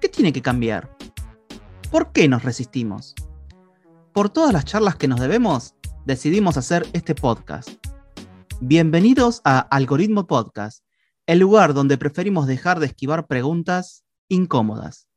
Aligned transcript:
¿Qué 0.00 0.08
tiene 0.08 0.32
que 0.32 0.42
cambiar? 0.42 0.96
¿Por 1.90 2.12
qué 2.12 2.28
nos 2.28 2.44
resistimos? 2.44 3.16
Por 4.12 4.30
todas 4.30 4.52
las 4.52 4.64
charlas 4.64 4.94
que 4.94 5.08
nos 5.08 5.18
debemos, 5.18 5.74
decidimos 6.06 6.56
hacer 6.56 6.86
este 6.92 7.16
podcast. 7.16 7.70
Bienvenidos 8.60 9.40
a 9.44 9.58
Algoritmo 9.58 10.28
Podcast, 10.28 10.84
el 11.26 11.40
lugar 11.40 11.74
donde 11.74 11.98
preferimos 11.98 12.46
dejar 12.46 12.78
de 12.78 12.86
esquivar 12.86 13.26
preguntas 13.26 14.04
incómodas. 14.28 15.08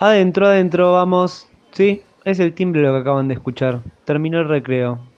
Adentro, 0.00 0.48
adentro, 0.48 0.94
vamos. 0.94 1.46
Sí, 1.70 2.02
es 2.24 2.40
el 2.40 2.54
timbre 2.54 2.82
lo 2.82 2.92
que 2.92 3.02
acaban 3.02 3.28
de 3.28 3.34
escuchar. 3.34 3.82
Terminó 4.04 4.40
el 4.40 4.48
recreo. 4.48 5.11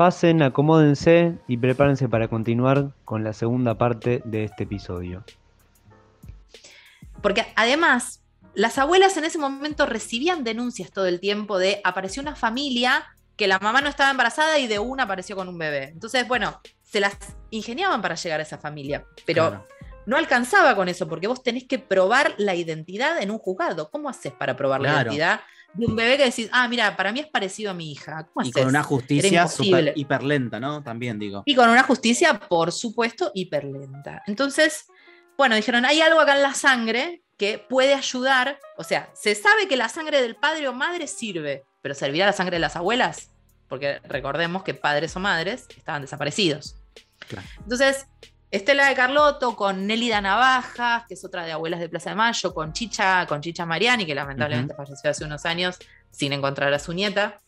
Pasen, 0.00 0.40
acomódense 0.40 1.34
y 1.46 1.58
prepárense 1.58 2.08
para 2.08 2.26
continuar 2.28 2.92
con 3.04 3.22
la 3.22 3.34
segunda 3.34 3.76
parte 3.76 4.22
de 4.24 4.44
este 4.44 4.62
episodio. 4.62 5.24
Porque 7.20 7.44
además, 7.54 8.22
las 8.54 8.78
abuelas 8.78 9.18
en 9.18 9.24
ese 9.24 9.36
momento 9.36 9.84
recibían 9.84 10.42
denuncias 10.42 10.90
todo 10.90 11.04
el 11.04 11.20
tiempo 11.20 11.58
de 11.58 11.82
apareció 11.84 12.22
una 12.22 12.34
familia 12.34 13.08
que 13.36 13.46
la 13.46 13.58
mamá 13.58 13.82
no 13.82 13.90
estaba 13.90 14.10
embarazada 14.10 14.58
y 14.58 14.68
de 14.68 14.78
una 14.78 15.02
apareció 15.02 15.36
con 15.36 15.50
un 15.50 15.58
bebé. 15.58 15.90
Entonces, 15.92 16.26
bueno, 16.26 16.62
se 16.80 17.00
las 17.00 17.18
ingeniaban 17.50 18.00
para 18.00 18.14
llegar 18.14 18.40
a 18.40 18.44
esa 18.44 18.56
familia, 18.56 19.04
pero 19.26 19.50
Claro. 19.50 19.66
no 20.06 20.16
alcanzaba 20.16 20.74
con 20.76 20.88
eso 20.88 21.08
porque 21.08 21.26
vos 21.26 21.42
tenés 21.42 21.64
que 21.64 21.78
probar 21.78 22.32
la 22.38 22.54
identidad 22.54 23.20
en 23.20 23.30
un 23.30 23.38
juzgado. 23.38 23.90
¿Cómo 23.90 24.08
haces 24.08 24.32
para 24.32 24.56
probar 24.56 24.80
la 24.80 24.94
identidad 24.94 25.40
de 25.74 25.86
un 25.86 25.96
bebé 25.96 26.16
que 26.16 26.24
decís, 26.24 26.48
ah, 26.52 26.66
mira, 26.68 26.96
para 26.96 27.12
mí 27.12 27.20
es 27.20 27.26
parecido 27.26 27.70
a 27.70 27.74
mi 27.74 27.92
hija? 27.92 28.26
¿Cómo 28.32 28.44
Y 28.44 28.50
haces? 28.50 28.62
con 28.62 28.68
una 28.68 28.82
justicia 28.82 29.46
super 29.48 29.92
hiper 29.94 30.22
lenta, 30.22 30.58
¿no? 30.58 30.82
También 30.82 31.18
digo. 31.18 31.42
Y 31.46 31.54
con 31.54 31.68
una 31.68 31.82
justicia, 31.82 32.38
por 32.38 32.72
supuesto, 32.72 33.30
hiperlenta. 33.34 34.22
Entonces, 34.26 34.86
bueno, 35.38 35.54
dijeron, 35.54 35.84
hay 35.84 36.00
algo 36.00 36.20
acá 36.20 36.36
en 36.36 36.42
la 36.42 36.54
sangre 36.54 37.22
que 37.36 37.58
puede 37.58 37.94
ayudar. 37.94 38.58
O 38.76 38.84
sea, 38.84 39.10
se 39.14 39.34
sabe 39.34 39.68
que 39.68 39.76
la 39.76 39.88
sangre 39.88 40.20
del 40.20 40.36
padre 40.36 40.68
o 40.68 40.72
madre 40.72 41.06
sirve, 41.06 41.64
pero 41.82 41.94
¿servirá 41.94 42.26
la 42.26 42.32
sangre 42.32 42.56
de 42.56 42.60
las 42.60 42.76
abuelas? 42.76 43.30
Porque 43.68 44.00
recordemos 44.04 44.62
que 44.64 44.74
padres 44.74 45.14
o 45.16 45.20
madres 45.20 45.66
estaban 45.76 46.02
desaparecidos. 46.02 46.76
Claro. 47.28 47.46
Entonces, 47.58 48.06
Estela 48.50 48.88
de 48.88 48.94
Carlotto 48.96 49.54
con 49.54 49.86
Nélida 49.86 50.20
Navajas, 50.20 51.04
que 51.06 51.14
es 51.14 51.24
otra 51.24 51.44
de 51.44 51.52
Abuelas 51.52 51.78
de 51.78 51.88
Plaza 51.88 52.10
de 52.10 52.16
Mayo, 52.16 52.52
con 52.52 52.72
Chicha, 52.72 53.24
con 53.26 53.40
Chicha 53.40 53.64
Mariani, 53.64 54.04
que 54.04 54.14
lamentablemente 54.14 54.74
falleció 54.74 55.10
hace 55.10 55.24
unos 55.24 55.44
años 55.46 55.78
sin 56.10 56.32
encontrar 56.32 56.72
a 56.74 56.78
su 56.80 56.92
nieta. 56.92 57.38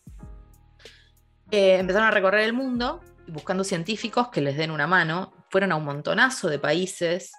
Eh, 1.50 1.78
empezaron 1.78 2.08
a 2.08 2.10
recorrer 2.12 2.42
el 2.42 2.52
mundo 2.52 3.00
buscando 3.26 3.64
científicos 3.64 4.28
que 4.28 4.40
les 4.40 4.56
den 4.56 4.70
una 4.70 4.86
mano. 4.86 5.32
Fueron 5.50 5.72
a 5.72 5.76
un 5.76 5.84
montonazo 5.84 6.48
de 6.48 6.58
países. 6.58 7.32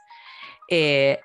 eh, 0.70 1.20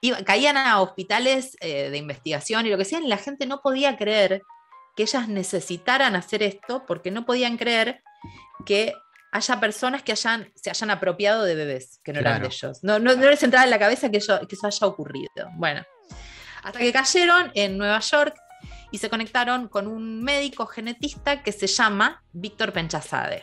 iba- 0.00 0.22
caían 0.24 0.56
a 0.56 0.80
hospitales 0.80 1.56
eh, 1.60 1.88
de 1.90 1.96
investigación 1.98 2.66
y 2.66 2.70
lo 2.70 2.76
que 2.78 2.84
sea, 2.84 3.00
y 3.00 3.06
la 3.06 3.16
gente 3.18 3.46
no 3.46 3.60
podía 3.62 3.96
creer 3.96 4.42
que 4.96 5.02
ellas 5.04 5.28
necesitaran 5.28 6.14
hacer 6.16 6.42
esto 6.42 6.84
porque 6.86 7.10
no 7.10 7.24
podían 7.26 7.56
creer 7.56 8.02
que 8.66 8.92
haya 9.34 9.58
personas 9.60 10.02
que 10.02 10.12
hayan, 10.12 10.50
se 10.54 10.70
hayan 10.70 10.90
apropiado 10.90 11.44
de 11.44 11.54
bebés 11.56 12.00
que 12.04 12.12
no 12.12 12.20
eran 12.20 12.40
de 12.40 12.46
ellos. 12.48 12.78
No, 12.84 12.98
no, 12.98 13.14
no 13.16 13.28
les 13.28 13.42
entraba 13.42 13.64
en 13.64 13.70
la 13.70 13.78
cabeza 13.80 14.08
que, 14.10 14.18
ello- 14.18 14.46
que 14.48 14.54
eso 14.54 14.66
haya 14.66 14.86
ocurrido. 14.86 15.28
Bueno, 15.56 15.84
hasta 16.62 16.78
que 16.78 16.92
cayeron 16.92 17.50
en 17.54 17.76
Nueva 17.76 17.98
York 18.00 18.34
y 18.92 18.98
se 18.98 19.10
conectaron 19.10 19.66
con 19.68 19.88
un 19.88 20.22
médico 20.22 20.66
genetista 20.66 21.42
que 21.42 21.50
se 21.52 21.66
llama 21.66 22.22
Víctor 22.32 22.72
Penchazade. 22.72 23.42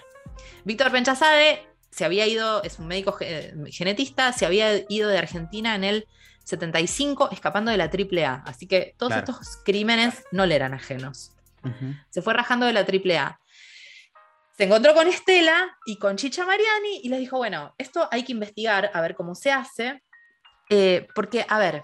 Víctor 0.63 0.91
Penchazade 0.91 1.67
se 1.89 2.05
había 2.05 2.25
ido, 2.25 2.63
es 2.63 2.79
un 2.79 2.87
médico 2.87 3.11
ge- 3.11 3.53
genetista, 3.71 4.31
se 4.31 4.45
había 4.45 4.85
ido 4.87 5.09
de 5.09 5.17
Argentina 5.17 5.75
en 5.75 5.83
el 5.83 6.07
75 6.45 7.29
escapando 7.31 7.69
de 7.69 7.77
la 7.77 7.89
AAA. 7.89 8.43
Así 8.45 8.65
que 8.65 8.95
todos 8.97 9.11
Claro. 9.11 9.29
estos 9.31 9.57
crímenes 9.65 10.23
no 10.31 10.45
le 10.45 10.55
eran 10.55 10.73
ajenos. 10.73 11.33
Se 12.09 12.21
fue 12.21 12.33
rajando 12.33 12.65
de 12.65 12.73
la 12.73 12.85
AAA. 12.85 13.39
Se 14.57 14.65
encontró 14.65 14.93
con 14.93 15.07
Estela 15.07 15.77
y 15.85 15.97
con 15.97 16.17
Chicha 16.17 16.45
Mariani 16.45 17.01
y 17.03 17.09
les 17.09 17.19
dijo, 17.19 17.37
bueno, 17.37 17.73
esto 17.77 18.07
hay 18.11 18.23
que 18.23 18.33
investigar, 18.33 18.91
a 18.93 19.01
ver 19.01 19.15
cómo 19.15 19.33
se 19.35 19.51
hace. 19.51 20.03
Eh, 20.69 21.07
porque, 21.15 21.45
a 21.47 21.57
ver, 21.57 21.83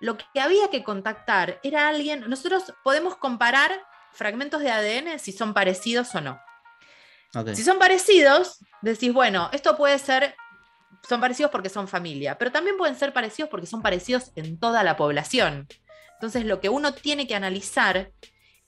lo 0.00 0.16
que 0.16 0.40
había 0.40 0.68
que 0.70 0.84
contactar 0.84 1.60
era 1.62 1.88
alguien, 1.88 2.28
nosotros 2.28 2.72
podemos 2.82 3.16
comparar 3.16 3.82
fragmentos 4.12 4.60
de 4.60 4.70
ADN 4.70 5.18
si 5.18 5.32
son 5.32 5.54
parecidos 5.54 6.14
o 6.14 6.20
no. 6.20 6.40
Si 7.54 7.62
son 7.62 7.78
parecidos, 7.78 8.58
decís, 8.80 9.12
bueno, 9.12 9.50
esto 9.52 9.76
puede 9.76 9.98
ser, 9.98 10.34
son 11.06 11.20
parecidos 11.20 11.50
porque 11.50 11.68
son 11.68 11.86
familia, 11.86 12.38
pero 12.38 12.50
también 12.50 12.78
pueden 12.78 12.96
ser 12.96 13.12
parecidos 13.12 13.50
porque 13.50 13.66
son 13.66 13.82
parecidos 13.82 14.32
en 14.34 14.58
toda 14.58 14.82
la 14.82 14.96
población. 14.96 15.68
Entonces, 16.14 16.46
lo 16.46 16.60
que 16.60 16.70
uno 16.70 16.94
tiene 16.94 17.26
que 17.26 17.34
analizar 17.34 18.12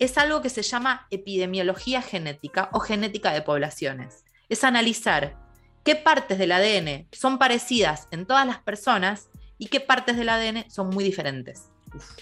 es 0.00 0.16
algo 0.18 0.40
que 0.40 0.48
se 0.48 0.62
llama 0.62 1.06
epidemiología 1.10 2.02
genética 2.02 2.70
o 2.72 2.80
genética 2.80 3.32
de 3.32 3.42
poblaciones. 3.42 4.24
Es 4.48 4.64
analizar 4.64 5.36
qué 5.84 5.94
partes 5.94 6.38
del 6.38 6.52
ADN 6.52 7.06
son 7.12 7.38
parecidas 7.38 8.08
en 8.10 8.26
todas 8.26 8.46
las 8.46 8.58
personas 8.58 9.28
y 9.58 9.66
qué 9.66 9.78
partes 9.78 10.16
del 10.16 10.30
ADN 10.30 10.68
son 10.70 10.88
muy 10.88 11.04
diferentes. 11.04 11.68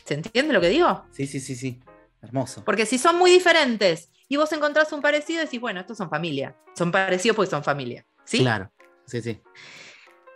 ¿Se 0.04 0.14
entiende 0.14 0.52
lo 0.52 0.60
que 0.60 0.68
digo? 0.68 1.06
Sí, 1.12 1.26
sí, 1.26 1.38
sí, 1.38 1.54
sí. 1.54 1.80
Hermoso. 2.20 2.64
Porque 2.64 2.84
si 2.84 2.98
son 2.98 3.16
muy 3.16 3.30
diferentes 3.30 4.10
y 4.28 4.36
vos 4.36 4.52
encontrás 4.52 4.92
un 4.92 5.00
parecido, 5.00 5.40
decís, 5.40 5.60
bueno, 5.60 5.80
estos 5.80 5.96
son 5.96 6.10
familia. 6.10 6.56
Son 6.76 6.90
parecidos 6.90 7.36
porque 7.36 7.50
son 7.50 7.62
familia. 7.62 8.04
¿Sí? 8.24 8.40
Claro. 8.40 8.72
Sí, 9.06 9.22
sí. 9.22 9.40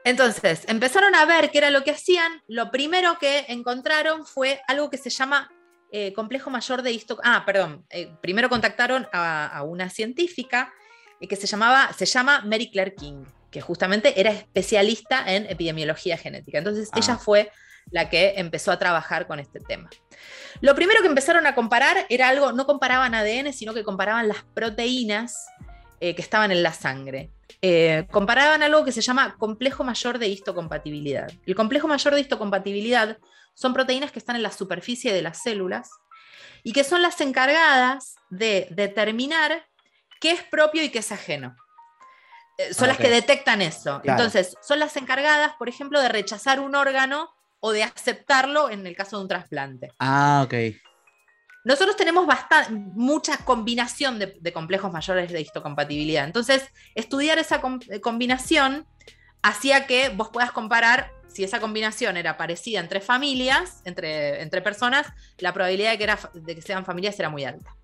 Entonces, 0.04 0.64
empezaron 0.68 1.14
a 1.16 1.24
ver 1.24 1.50
qué 1.50 1.58
era 1.58 1.70
lo 1.70 1.82
que 1.82 1.90
hacían. 1.90 2.42
Lo 2.46 2.70
primero 2.70 3.18
que 3.18 3.46
encontraron 3.48 4.24
fue 4.24 4.60
algo 4.68 4.90
que 4.90 4.96
se 4.96 5.10
llama 5.10 5.50
eh, 5.92 6.12
complejo 6.14 6.50
mayor 6.50 6.82
de 6.82 6.90
histo. 6.90 7.18
Ah, 7.22 7.44
perdón. 7.46 7.84
eh, 7.90 8.10
primero 8.20 8.48
contactaron 8.48 9.06
a, 9.12 9.46
a 9.46 9.62
una 9.62 9.88
científica 9.90 10.72
eh, 11.20 11.28
que 11.28 11.36
se 11.36 11.46
llamaba, 11.46 11.92
se 11.92 12.06
llama 12.06 12.40
Mary 12.44 12.70
Claire 12.70 12.94
King, 12.94 13.24
que 13.50 13.60
justamente 13.60 14.18
era 14.18 14.30
especialista 14.30 15.24
en 15.32 15.46
epidemiología 15.46 16.16
genética. 16.16 16.58
Entonces, 16.58 16.88
Ah. 16.92 16.98
ella 16.98 17.16
fue 17.16 17.50
la 17.90 18.08
que 18.08 18.34
empezó 18.36 18.72
a 18.72 18.78
trabajar 18.78 19.26
con 19.26 19.38
este 19.38 19.60
tema. 19.60 19.90
Lo 20.60 20.74
primero 20.74 21.00
que 21.02 21.08
empezaron 21.08 21.46
a 21.46 21.54
comparar 21.54 22.06
era 22.08 22.28
algo, 22.28 22.52
no 22.52 22.64
comparaban 22.64 23.14
ADN, 23.14 23.52
sino 23.52 23.74
que 23.74 23.82
comparaban 23.84 24.28
las 24.28 24.44
proteínas 24.54 25.36
que 26.00 26.14
estaban 26.18 26.50
en 26.50 26.64
la 26.64 26.72
sangre. 26.72 27.30
Eh, 27.60 28.06
comparaban 28.10 28.60
algo 28.64 28.84
que 28.84 28.90
se 28.90 29.00
llama 29.02 29.36
complejo 29.38 29.84
mayor 29.84 30.18
de 30.18 30.26
histocompatibilidad. 30.26 31.30
El 31.46 31.54
complejo 31.54 31.86
mayor 31.86 32.14
de 32.14 32.20
histocompatibilidad 32.22 33.18
son 33.54 33.74
proteínas 33.74 34.12
que 34.12 34.18
están 34.18 34.36
en 34.36 34.42
la 34.42 34.52
superficie 34.52 35.12
de 35.12 35.22
las 35.22 35.42
células 35.42 35.90
y 36.62 36.72
que 36.72 36.84
son 36.84 37.02
las 37.02 37.20
encargadas 37.20 38.14
de 38.30 38.68
determinar 38.70 39.66
qué 40.20 40.30
es 40.30 40.42
propio 40.42 40.82
y 40.82 40.90
qué 40.90 41.00
es 41.00 41.12
ajeno. 41.12 41.56
Eh, 42.58 42.74
son 42.74 42.88
las 42.88 42.98
que 42.98 43.08
detectan 43.08 43.62
eso. 43.62 44.00
Claro. 44.00 44.22
Entonces, 44.22 44.56
son 44.62 44.78
las 44.78 44.96
encargadas, 44.96 45.54
por 45.58 45.68
ejemplo, 45.68 46.00
de 46.00 46.08
rechazar 46.08 46.60
un 46.60 46.74
órgano 46.74 47.30
o 47.60 47.72
de 47.72 47.82
aceptarlo 47.82 48.70
en 48.70 48.86
el 48.86 48.96
caso 48.96 49.16
de 49.16 49.22
un 49.22 49.28
trasplante. 49.28 49.92
Ah, 49.98 50.42
ok. 50.44 50.54
Nosotros 51.64 51.96
tenemos 51.96 52.26
bastante, 52.26 52.72
mucha 52.72 53.36
combinación 53.38 54.18
de, 54.18 54.36
de 54.40 54.52
complejos 54.52 54.92
mayores 54.92 55.30
de 55.30 55.40
histocompatibilidad. 55.40 56.24
Entonces, 56.24 56.68
estudiar 56.94 57.38
esa 57.38 57.60
com- 57.60 57.80
eh, 57.88 58.00
combinación 58.00 58.86
hacía 59.42 59.86
que 59.86 60.08
vos 60.08 60.30
puedas 60.30 60.52
comparar 60.52 61.12
si 61.32 61.44
esa 61.44 61.60
combinación 61.60 62.16
era 62.16 62.36
parecida 62.36 62.80
entre 62.80 63.00
familias, 63.00 63.82
entre, 63.84 64.42
entre 64.42 64.62
personas, 64.62 65.06
la 65.38 65.52
probabilidad 65.52 65.92
de 65.92 65.98
que, 65.98 66.04
era, 66.04 66.18
de 66.34 66.54
que 66.54 66.62
sean 66.62 66.84
familias 66.84 67.18
era 67.18 67.30
muy 67.30 67.44
alta. 67.44 67.74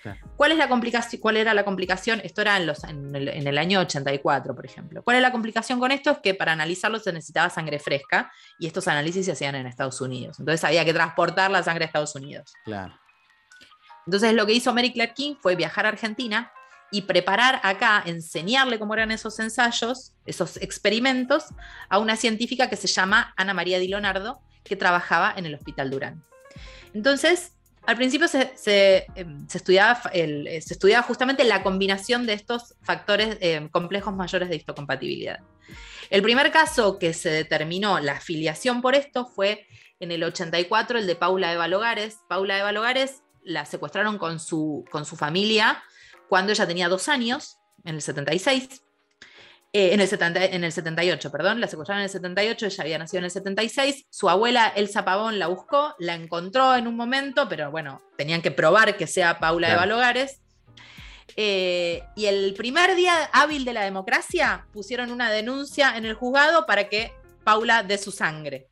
Claro. 0.00 0.18
¿Cuál, 0.36 0.52
es 0.52 0.58
la 0.58 0.68
complicación, 0.68 1.20
¿Cuál 1.20 1.36
era 1.36 1.54
la 1.54 1.64
complicación? 1.64 2.20
Esto 2.24 2.40
era 2.40 2.56
en, 2.56 2.66
los, 2.66 2.82
en, 2.84 3.14
el, 3.14 3.28
en 3.28 3.46
el 3.46 3.56
año 3.56 3.80
84, 3.80 4.54
por 4.54 4.66
ejemplo. 4.66 5.02
¿Cuál 5.02 5.16
es 5.16 5.22
la 5.22 5.30
complicación 5.30 5.78
con 5.78 5.92
esto? 5.92 6.10
Es 6.10 6.18
que 6.18 6.34
para 6.34 6.52
analizarlo 6.52 6.98
se 6.98 7.12
necesitaba 7.12 7.50
sangre 7.50 7.78
fresca 7.78 8.32
y 8.58 8.66
estos 8.66 8.88
análisis 8.88 9.26
se 9.26 9.32
hacían 9.32 9.54
en 9.54 9.66
Estados 9.66 10.00
Unidos. 10.00 10.40
Entonces 10.40 10.64
había 10.64 10.84
que 10.84 10.92
transportar 10.92 11.52
la 11.52 11.62
sangre 11.62 11.84
a 11.84 11.86
Estados 11.86 12.16
Unidos. 12.16 12.52
Claro. 12.64 12.98
Entonces 14.06 14.34
lo 14.34 14.44
que 14.46 14.54
hizo 14.54 14.74
Mary 14.74 14.92
Claire 14.92 15.14
King 15.14 15.36
fue 15.40 15.54
viajar 15.54 15.86
a 15.86 15.90
Argentina 15.90 16.52
y 16.92 17.02
preparar 17.02 17.58
acá, 17.64 18.02
enseñarle 18.04 18.78
cómo 18.78 18.92
eran 18.94 19.10
esos 19.10 19.40
ensayos, 19.40 20.12
esos 20.26 20.58
experimentos, 20.58 21.46
a 21.88 21.98
una 21.98 22.16
científica 22.16 22.68
que 22.68 22.76
se 22.76 22.86
llama 22.86 23.32
Ana 23.36 23.54
María 23.54 23.78
Di 23.78 23.88
Leonardo, 23.88 24.40
que 24.62 24.76
trabajaba 24.76 25.32
en 25.36 25.46
el 25.46 25.54
Hospital 25.54 25.90
Durán. 25.90 26.22
Entonces, 26.92 27.52
al 27.86 27.96
principio 27.96 28.28
se, 28.28 29.06
em, 29.14 29.46
estudiaba, 29.52 30.02
se, 30.12 30.58
estudiaba, 30.58 31.02
justamente 31.02 31.44
la 31.44 31.62
combinación 31.62 32.26
de 32.26 32.34
estos 32.34 32.74
factores 32.82 33.38
em, 33.40 33.68
complejos 33.68 34.14
mayores 34.14 34.50
de 34.50 34.56
histocompatibilidad. 34.56 35.40
El 36.10 36.22
primer 36.22 36.52
caso 36.52 36.98
que 36.98 37.14
se 37.14 37.30
determinó 37.30 38.00
la 38.00 38.12
afiliación 38.12 38.82
por 38.82 38.94
esto 38.94 39.24
fue 39.24 39.66
en 39.98 40.12
el 40.12 40.22
84, 40.22 40.98
el 40.98 41.06
de 41.06 41.16
Paula 41.16 41.52
Eva 41.54 41.68
Logares. 41.68 42.18
Paula 42.28 42.58
Eva 42.58 42.70
Logares 42.70 43.22
la 43.42 43.64
secuestraron 43.64 44.18
con 44.18 44.38
su, 44.38 44.84
con 44.90 45.06
su 45.06 45.16
familia 45.16 45.82
cuando 46.28 46.52
ella 46.52 46.66
tenía 46.66 46.88
dos 46.88 47.08
años, 47.08 47.58
en 47.84 47.96
el 47.96 48.02
76. 48.02 48.82
Eh, 49.74 49.94
en, 49.94 50.00
el 50.00 50.08
en 50.36 50.64
el 50.64 50.72
78, 50.72 51.32
perdón, 51.32 51.58
la 51.58 51.66
secuestraron 51.66 52.00
en 52.00 52.04
el 52.04 52.10
78, 52.10 52.66
ella 52.66 52.82
había 52.82 52.98
nacido 52.98 53.20
en 53.20 53.24
el 53.24 53.30
76, 53.30 54.04
su 54.10 54.28
abuela 54.28 54.68
Elsa 54.76 55.02
Pavón 55.02 55.38
la 55.38 55.46
buscó, 55.46 55.94
la 55.98 56.14
encontró 56.14 56.76
en 56.76 56.86
un 56.86 56.94
momento, 56.94 57.48
pero 57.48 57.70
bueno, 57.70 58.02
tenían 58.18 58.42
que 58.42 58.50
probar 58.50 58.98
que 58.98 59.06
sea 59.06 59.38
Paula 59.38 59.72
Eva 59.72 59.86
Logares. 59.86 60.42
Eh, 61.36 62.02
y 62.14 62.26
el 62.26 62.52
primer 62.52 62.94
día 62.94 63.30
hábil 63.32 63.64
de 63.64 63.72
la 63.72 63.84
democracia 63.84 64.66
pusieron 64.74 65.10
una 65.10 65.30
denuncia 65.30 65.96
en 65.96 66.04
el 66.04 66.12
juzgado 66.14 66.66
para 66.66 66.90
que 66.90 67.14
Paula 67.42 67.82
dé 67.82 67.96
su 67.96 68.12
sangre. 68.12 68.68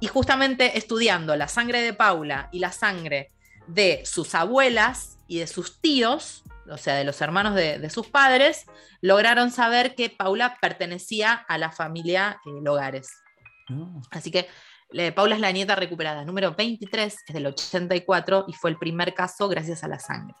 Y 0.00 0.08
justamente 0.08 0.76
estudiando 0.76 1.34
la 1.34 1.48
sangre 1.48 1.80
de 1.80 1.94
Paula 1.94 2.50
y 2.52 2.58
la 2.58 2.72
sangre 2.72 3.30
de 3.66 4.02
sus 4.04 4.34
abuelas 4.34 5.16
y 5.26 5.38
de 5.38 5.46
sus 5.46 5.80
tíos, 5.80 6.42
o 6.68 6.76
sea, 6.76 6.94
de 6.94 7.04
los 7.04 7.20
hermanos 7.20 7.54
de, 7.54 7.90
sus 7.90 8.08
padres, 8.08 8.66
lograron 9.00 9.50
saber 9.50 9.94
que 9.94 10.10
Paula 10.10 10.58
pertenecía 10.60 11.32
a 11.32 11.58
la 11.58 11.70
familia 11.70 12.40
eh, 12.44 12.50
Logares. 12.62 13.10
Ah. 13.68 14.00
Así 14.10 14.30
que 14.30 14.48
Paula 15.14 15.34
es 15.34 15.40
la 15.40 15.50
nieta 15.50 15.74
recuperada, 15.74 16.24
número 16.24 16.54
23, 16.54 17.16
es 17.26 17.34
del 17.34 17.46
84 17.46 18.44
y 18.48 18.52
fue 18.52 18.70
el 18.70 18.78
primer 18.78 19.12
caso 19.12 19.48
gracias 19.48 19.82
a 19.82 19.88
la 19.88 19.98
sangre. 19.98 20.36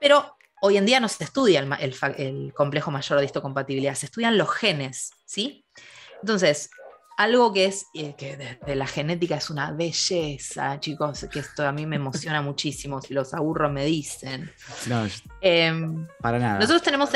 Pero 0.00 0.36
hoy 0.60 0.76
en 0.76 0.86
día 0.86 1.00
no 1.00 1.08
se 1.08 1.24
estudia 1.24 1.60
el, 1.60 2.52
complejo 2.54 2.90
mayor 2.90 3.18
de 3.18 3.24
histocompatibilidad, 3.24 3.94
se 3.94 4.06
estudian 4.06 4.38
los 4.38 4.50
genes, 4.50 5.10
¿sí? 5.24 5.64
Entonces, 6.20 6.70
algo 7.16 7.52
que 7.52 7.66
es 7.66 7.86
eh, 7.94 8.14
que 8.16 8.36
desde 8.36 8.76
la 8.76 8.86
genética 8.86 9.36
es 9.36 9.50
una 9.50 9.70
belleza, 9.72 10.78
chicos, 10.80 11.26
que 11.30 11.40
esto 11.40 11.66
a 11.66 11.72
mí 11.72 11.86
me 11.86 11.96
emociona 11.96 12.42
muchísimo. 12.42 13.00
Si 13.00 13.14
los 13.14 13.34
aburro, 13.34 13.70
me 13.70 13.84
dicen. 13.84 14.50
No, 14.86 15.06
em, 15.40 16.06
para 16.20 16.38
nada. 16.38 16.58
Nosotros 16.58 16.82
tenemos. 16.82 17.10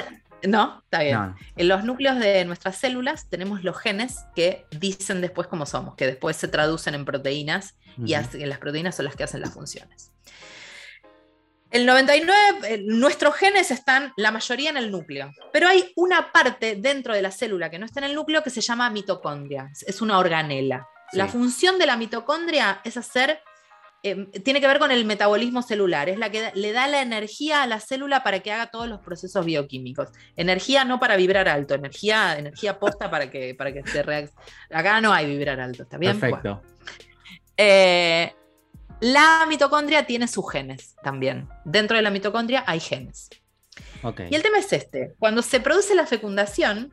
No, 0.46 0.82
está 0.84 1.02
bien. 1.02 1.34
En 1.56 1.68
los 1.68 1.84
núcleos 1.84 2.18
de 2.18 2.44
nuestras 2.44 2.76
células 2.76 3.28
tenemos 3.28 3.64
los 3.64 3.76
genes 3.78 4.26
que 4.34 4.66
dicen 4.70 5.20
después 5.20 5.48
cómo 5.48 5.66
somos, 5.66 5.96
que 5.96 6.06
después 6.06 6.36
se 6.36 6.46
traducen 6.46 6.94
en 6.94 7.04
proteínas 7.04 7.74
y 8.04 8.14
las 8.14 8.58
proteínas 8.58 8.94
son 8.94 9.06
las 9.06 9.16
que 9.16 9.24
hacen 9.24 9.40
las 9.40 9.54
funciones. 9.54 10.12
El 11.70 11.84
99, 11.84 12.84
nuestros 12.84 13.34
genes 13.34 13.70
están 13.70 14.12
la 14.16 14.30
mayoría 14.30 14.70
en 14.70 14.76
el 14.76 14.90
núcleo, 14.90 15.32
pero 15.52 15.68
hay 15.68 15.92
una 15.96 16.32
parte 16.32 16.76
dentro 16.76 17.12
de 17.12 17.22
la 17.22 17.30
célula 17.30 17.70
que 17.70 17.78
no 17.78 17.86
está 17.86 18.00
en 18.00 18.06
el 18.06 18.14
núcleo 18.14 18.42
que 18.42 18.50
se 18.50 18.60
llama 18.60 18.88
mitocondria, 18.88 19.70
es 19.86 20.00
una 20.00 20.18
organela. 20.18 20.88
La 21.12 21.28
función 21.28 21.78
de 21.78 21.86
la 21.86 21.96
mitocondria 21.96 22.80
es 22.84 22.96
hacer, 22.96 23.40
em, 24.02 24.30
tiene 24.30 24.60
que 24.60 24.66
ver 24.66 24.78
con 24.78 24.90
el 24.90 25.04
metabolismo 25.04 25.62
celular, 25.62 26.08
es 26.08 26.18
la 26.18 26.30
que 26.30 26.50
le 26.54 26.72
da 26.72 26.86
la 26.86 27.02
energía 27.02 27.62
a 27.62 27.66
la 27.66 27.80
célula 27.80 28.22
para 28.22 28.40
que 28.40 28.52
haga 28.52 28.68
todos 28.68 28.88
los 28.88 29.00
procesos 29.00 29.44
bioquímicos. 29.44 30.10
Energía 30.36 30.84
no 30.84 31.00
para 31.00 31.16
vibrar 31.16 31.48
alto, 31.48 31.74
energía, 31.74 32.38
energía 32.38 32.78
posta 32.78 33.10
para 33.10 33.30
que, 33.30 33.54
para 33.54 33.72
que 33.72 33.82
se 33.86 34.02
reaccione. 34.02 34.40
Acá 34.70 35.00
no 35.00 35.12
hay 35.12 35.26
vibrar 35.26 35.60
alto, 35.60 35.82
¿está 35.82 35.98
bien? 35.98 36.18
Perfecto. 36.18 36.62
Eh, 37.56 38.34
la 39.00 39.44
mitocondria 39.48 40.06
tiene 40.06 40.28
sus 40.28 40.50
genes 40.50 40.96
también. 41.02 41.48
Dentro 41.64 41.96
de 41.96 42.02
la 42.02 42.10
mitocondria 42.10 42.64
hay 42.66 42.80
genes. 42.80 43.30
Y 44.30 44.34
el 44.34 44.42
tema 44.42 44.58
es 44.58 44.72
este. 44.72 45.14
Cuando 45.18 45.42
se 45.42 45.60
produce 45.60 45.94
la 45.94 46.06
fecundación, 46.06 46.92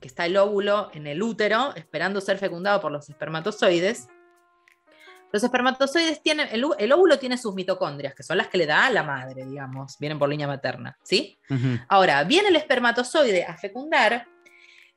que 0.00 0.08
está 0.08 0.26
el 0.26 0.36
óvulo 0.36 0.90
en 0.92 1.06
el 1.06 1.22
útero 1.22 1.74
esperando 1.74 2.20
ser 2.20 2.38
fecundado 2.38 2.80
por 2.80 2.92
los 2.92 3.08
espermatozoides, 3.08 4.08
los 5.32 5.44
espermatozoides 5.44 6.22
tienen, 6.22 6.48
el, 6.50 6.92
óvulo 6.92 7.18
tiene 7.18 7.36
sus 7.36 7.54
mitocondrias, 7.54 8.14
que 8.14 8.22
son 8.22 8.38
las 8.38 8.48
que 8.48 8.58
le 8.58 8.66
da 8.66 8.86
a 8.86 8.90
la 8.90 9.02
madre, 9.02 9.44
digamos, 9.44 9.98
vienen 9.98 10.18
por 10.18 10.28
línea 10.28 10.46
materna, 10.46 10.96
¿sí? 11.02 11.38
Ahora, 11.88 12.24
viene 12.24 12.48
el 12.48 12.56
espermatozoide 12.56 13.44
a 13.44 13.56
fecundar 13.58 14.26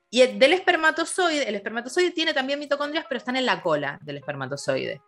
y 0.10 0.26
del 0.26 0.54
espermatozoide, 0.54 1.48
el 1.48 1.56
espermatozoide 1.56 2.12
tiene 2.12 2.34
también 2.34 2.60
mitocondrias, 2.60 3.06
pero 3.08 3.18
están 3.18 3.36
en 3.36 3.46
la 3.46 3.62
cola 3.62 4.00
del 4.02 4.18
espermatozoide. 4.18 5.02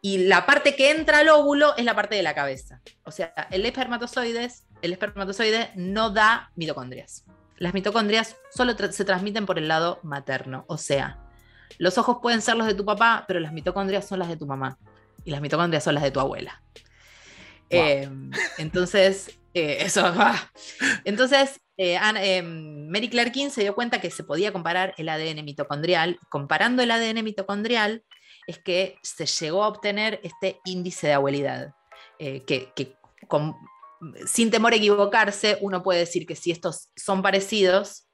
Y 0.00 0.18
la 0.26 0.46
parte 0.46 0.74
que 0.76 0.90
entra 0.90 1.18
al 1.18 1.28
óvulo 1.28 1.76
es 1.76 1.84
la 1.84 1.94
parte 1.94 2.16
de 2.16 2.22
la 2.22 2.34
cabeza. 2.34 2.80
O 3.04 3.10
sea, 3.10 3.32
el 3.50 3.66
espermatozoide, 3.66 4.50
el 4.80 4.92
espermatozoide 4.92 5.70
no 5.74 6.10
da 6.10 6.50
mitocondrias. 6.56 7.24
Las 7.58 7.74
mitocondrias 7.74 8.36
solo 8.54 8.74
se 8.76 9.04
transmiten 9.04 9.46
por 9.46 9.58
el 9.58 9.68
lado 9.68 10.00
materno. 10.02 10.64
O 10.68 10.78
sea, 10.78 11.18
los 11.78 11.98
ojos 11.98 12.18
pueden 12.22 12.42
ser 12.42 12.56
los 12.56 12.66
de 12.66 12.74
tu 12.74 12.84
papá, 12.84 13.24
pero 13.28 13.40
las 13.40 13.52
mitocondrias 13.52 14.06
son 14.08 14.18
las 14.18 14.28
de 14.28 14.36
tu 14.36 14.46
mamá. 14.46 14.78
Y 15.24 15.30
las 15.30 15.40
mitocondrias 15.40 15.84
son 15.84 15.94
las 15.94 16.02
de 16.02 16.10
tu 16.10 16.20
abuela. 16.20 16.62
Eh, 17.70 18.08
entonces, 18.58 19.38
eh, 19.54 19.78
eso 19.80 20.02
va. 20.18 20.34
Entonces, 21.04 21.60
eh, 21.76 22.42
Mary 22.42 23.08
Claire 23.08 23.32
King 23.32 23.50
se 23.50 23.62
dio 23.62 23.74
cuenta 23.74 24.00
que 24.00 24.10
se 24.10 24.24
podía 24.24 24.52
comparar 24.52 24.94
el 24.98 25.08
ADN 25.08 25.44
mitocondrial. 25.44 26.18
Comparando 26.28 26.82
el 26.82 26.90
ADN 26.90 27.22
mitocondrial, 27.22 28.02
es 28.46 28.58
que 28.58 28.96
se 29.02 29.26
llegó 29.26 29.64
a 29.64 29.68
obtener 29.68 30.20
este 30.22 30.60
índice 30.64 31.08
de 31.08 31.12
abuelidad, 31.14 31.74
eh, 32.18 32.44
que, 32.44 32.72
sin 34.26 34.50
temor 34.50 34.72
a 34.72 34.76
equivocarse, 34.76 35.58
uno 35.60 35.82
puede 35.82 36.00
decir 36.00 36.26
que 36.26 36.34
si 36.34 36.50
estos 36.50 36.88
son 36.96 37.20
parecidos, 37.22 38.08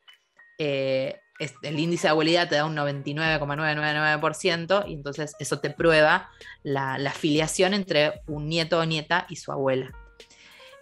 eh, 0.58 1.18
el 1.62 1.78
índice 1.78 2.08
de 2.08 2.10
abuelidad 2.10 2.48
te 2.48 2.56
da 2.56 2.66
un 2.66 2.76
99,999% 2.76 4.84
y 4.88 4.94
entonces 4.94 5.36
eso 5.38 5.60
te 5.60 5.70
prueba 5.70 6.28
la, 6.62 6.94
afiliación 6.94 7.74
entre 7.74 8.22
un 8.26 8.48
nieto 8.48 8.80
o 8.80 8.84
nieta 8.84 9.26
y 9.28 9.36
su 9.36 9.52
abuela. 9.52 9.92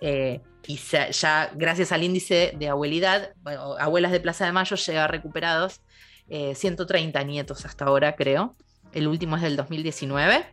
Eh, 0.01 0.41
y 0.67 0.77
ya 0.77 1.51
gracias 1.55 1.93
al 1.93 2.03
índice 2.03 2.55
de 2.59 2.69
abuelidad, 2.69 3.35
abuelas 3.79 4.13
de 4.13 4.19
Plaza 4.19 4.47
de 4.47 4.53
Mayo 4.53 4.77
llega 4.77 5.07
recuperados 5.07 5.83
130 6.29 7.23
nietos 7.23 7.65
hasta 7.65 7.85
ahora, 7.85 8.17
creo 8.17 8.57
el 8.97 9.09
último 9.09 9.37
es 9.37 9.43
del 9.43 9.57
2019. 9.57 10.53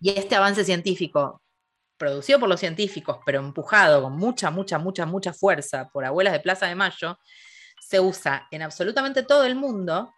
Y 0.00 0.10
este 0.10 0.36
avance 0.36 0.64
científico, 0.64 1.40
producido 1.96 2.38
por 2.38 2.48
los 2.48 2.60
científicos, 2.60 3.18
pero 3.24 3.40
empujado 3.40 4.02
con 4.02 4.16
mucha, 4.16 4.50
mucha, 4.50 4.78
mucha, 4.78 5.06
mucha 5.06 5.32
fuerza 5.32 5.88
por 5.88 6.04
abuelas 6.04 6.34
de 6.34 6.40
Plaza 6.40 6.66
de 6.66 6.74
Mayo, 6.74 7.18
se 7.80 8.00
usa 8.00 8.46
en 8.50 8.60
absolutamente 8.62 9.22
todo 9.22 9.44
el 9.44 9.54
mundo 9.54 10.12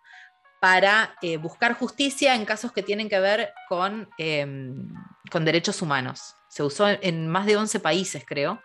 para 0.61 1.15
eh, 1.23 1.37
buscar 1.37 1.75
justicia 1.75 2.35
en 2.35 2.45
casos 2.45 2.73
que 2.73 2.83
tienen 2.83 3.09
que 3.09 3.21
ver 3.21 3.53
con, 3.69 4.09
em, 4.19 4.93
con 5.31 5.45
derechos 5.45 5.81
humanos. 5.81 6.35
Se 6.49 6.65
usó 6.65 6.89
en 6.89 7.29
más 7.29 7.47
de 7.47 7.57
11 7.57 7.79
países, 7.79 8.25
creo, 8.27 8.61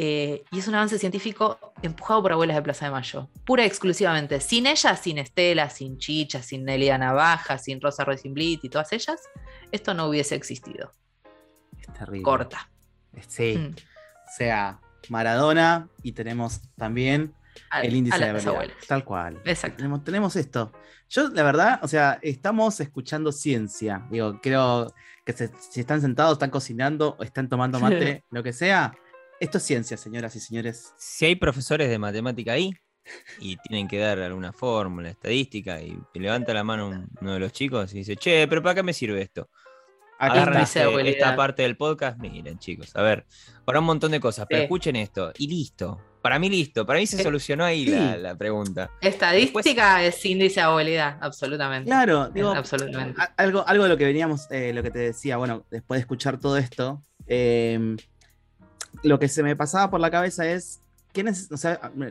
eh, 0.00 0.44
y 0.52 0.60
es 0.60 0.68
un 0.68 0.76
avance 0.76 0.96
científico 0.96 1.58
empujado 1.82 2.22
por 2.22 2.30
abuelas 2.30 2.54
de 2.54 2.62
Plaza 2.62 2.84
de 2.84 2.92
Mayo, 2.92 3.28
pura 3.44 3.64
y 3.64 3.66
exclusivamente. 3.66 4.40
Sin 4.40 4.68
ellas, 4.68 5.00
sin 5.00 5.18
Estela, 5.18 5.68
sin 5.70 5.98
Chicha, 5.98 6.40
sin 6.40 6.64
Nelia 6.64 6.96
Navaja, 6.96 7.58
sin 7.58 7.80
Rosa 7.80 8.04
Rosenblit 8.04 8.64
y 8.64 8.68
todas 8.68 8.92
ellas, 8.92 9.20
esto 9.72 9.94
no 9.94 10.06
hubiese 10.06 10.36
existido. 10.36 10.92
Es 11.76 11.92
terrible. 11.92 12.22
Corta. 12.22 12.70
Sí. 13.26 13.56
Mm. 13.58 13.74
O 13.74 14.30
sea, 14.36 14.80
Maradona 15.08 15.88
y 16.04 16.12
tenemos 16.12 16.60
también 16.76 17.34
el 17.82 17.96
índice 17.96 18.18
de 18.18 18.48
abuelas. 18.48 18.76
Tal 18.86 19.04
cual. 19.04 19.42
Exacto. 19.44 19.82
Tenemos, 20.04 20.36
esto. 20.36 20.72
Yo, 21.08 21.28
la 21.30 21.42
verdad, 21.42 21.80
o 21.82 21.88
sea, 21.88 22.20
estamos 22.22 22.78
escuchando 22.78 23.32
ciencia. 23.32 24.06
Digo, 24.10 24.40
creo 24.40 24.94
que 25.24 25.32
si 25.32 25.80
están 25.80 26.00
sentados, 26.00 26.34
están 26.34 26.50
cocinando 26.50 27.16
están 27.20 27.48
tomando 27.48 27.80
mate, 27.80 28.22
lo 28.30 28.44
que 28.44 28.52
sea 28.52 28.94
esto 29.40 29.58
es 29.58 29.64
ciencia, 29.64 29.96
señoras 29.96 30.34
y 30.36 30.40
señores. 30.40 30.92
Si 30.96 31.26
hay 31.26 31.36
profesores 31.36 31.88
de 31.88 31.98
matemática 31.98 32.52
ahí 32.52 32.72
y 33.40 33.56
tienen 33.56 33.88
que 33.88 33.98
dar 33.98 34.18
alguna 34.18 34.52
fórmula, 34.52 35.08
estadística, 35.10 35.80
y 35.80 35.98
levanta 36.14 36.52
la 36.52 36.64
mano 36.64 37.06
uno 37.20 37.32
de 37.32 37.40
los 37.40 37.52
chicos 37.52 37.92
y 37.94 37.98
dice, 37.98 38.16
che, 38.16 38.46
pero 38.48 38.62
¿para 38.62 38.76
qué 38.76 38.82
me 38.82 38.92
sirve 38.92 39.22
esto? 39.22 39.48
Agarran 40.20 40.66
esta 41.06 41.36
parte 41.36 41.62
del 41.62 41.76
podcast, 41.76 42.18
miren 42.18 42.58
chicos, 42.58 42.94
a 42.96 43.02
ver, 43.02 43.24
para 43.64 43.78
un 43.78 43.84
montón 43.84 44.10
de 44.10 44.18
cosas, 44.18 44.46
pero 44.48 44.62
escuchen 44.62 44.96
esto 44.96 45.32
y 45.38 45.46
listo. 45.46 46.04
Para 46.20 46.40
mí 46.40 46.50
listo, 46.50 46.84
para 46.84 46.98
mí 46.98 47.06
se 47.06 47.22
solucionó 47.22 47.64
ahí 47.64 47.86
la, 47.86 48.34
pregunta. 48.34 48.90
Estadística 49.00 50.04
es 50.04 50.24
índice 50.26 50.56
de 50.56 50.62
abuelidad, 50.62 51.16
absolutamente. 51.20 51.88
Claro, 51.88 52.28
digo, 52.30 52.50
absolutamente. 52.50 53.20
Algo, 53.36 53.64
algo 53.66 53.84
de 53.84 53.88
lo 53.88 53.96
que 53.96 54.04
veníamos, 54.04 54.50
eh, 54.50 54.72
lo 54.72 54.82
que 54.82 54.90
te 54.90 54.98
decía, 54.98 55.36
bueno, 55.36 55.64
después 55.70 55.98
de 55.98 56.00
escuchar 56.00 56.40
todo 56.40 56.56
esto, 56.56 57.00
eh, 57.28 57.96
lo 59.02 59.18
que 59.18 59.28
se 59.28 59.42
me 59.42 59.56
pasaba 59.56 59.90
por 59.90 60.00
la 60.00 60.10
cabeza 60.10 60.46
es, 60.46 60.80
¿qué 61.12 61.24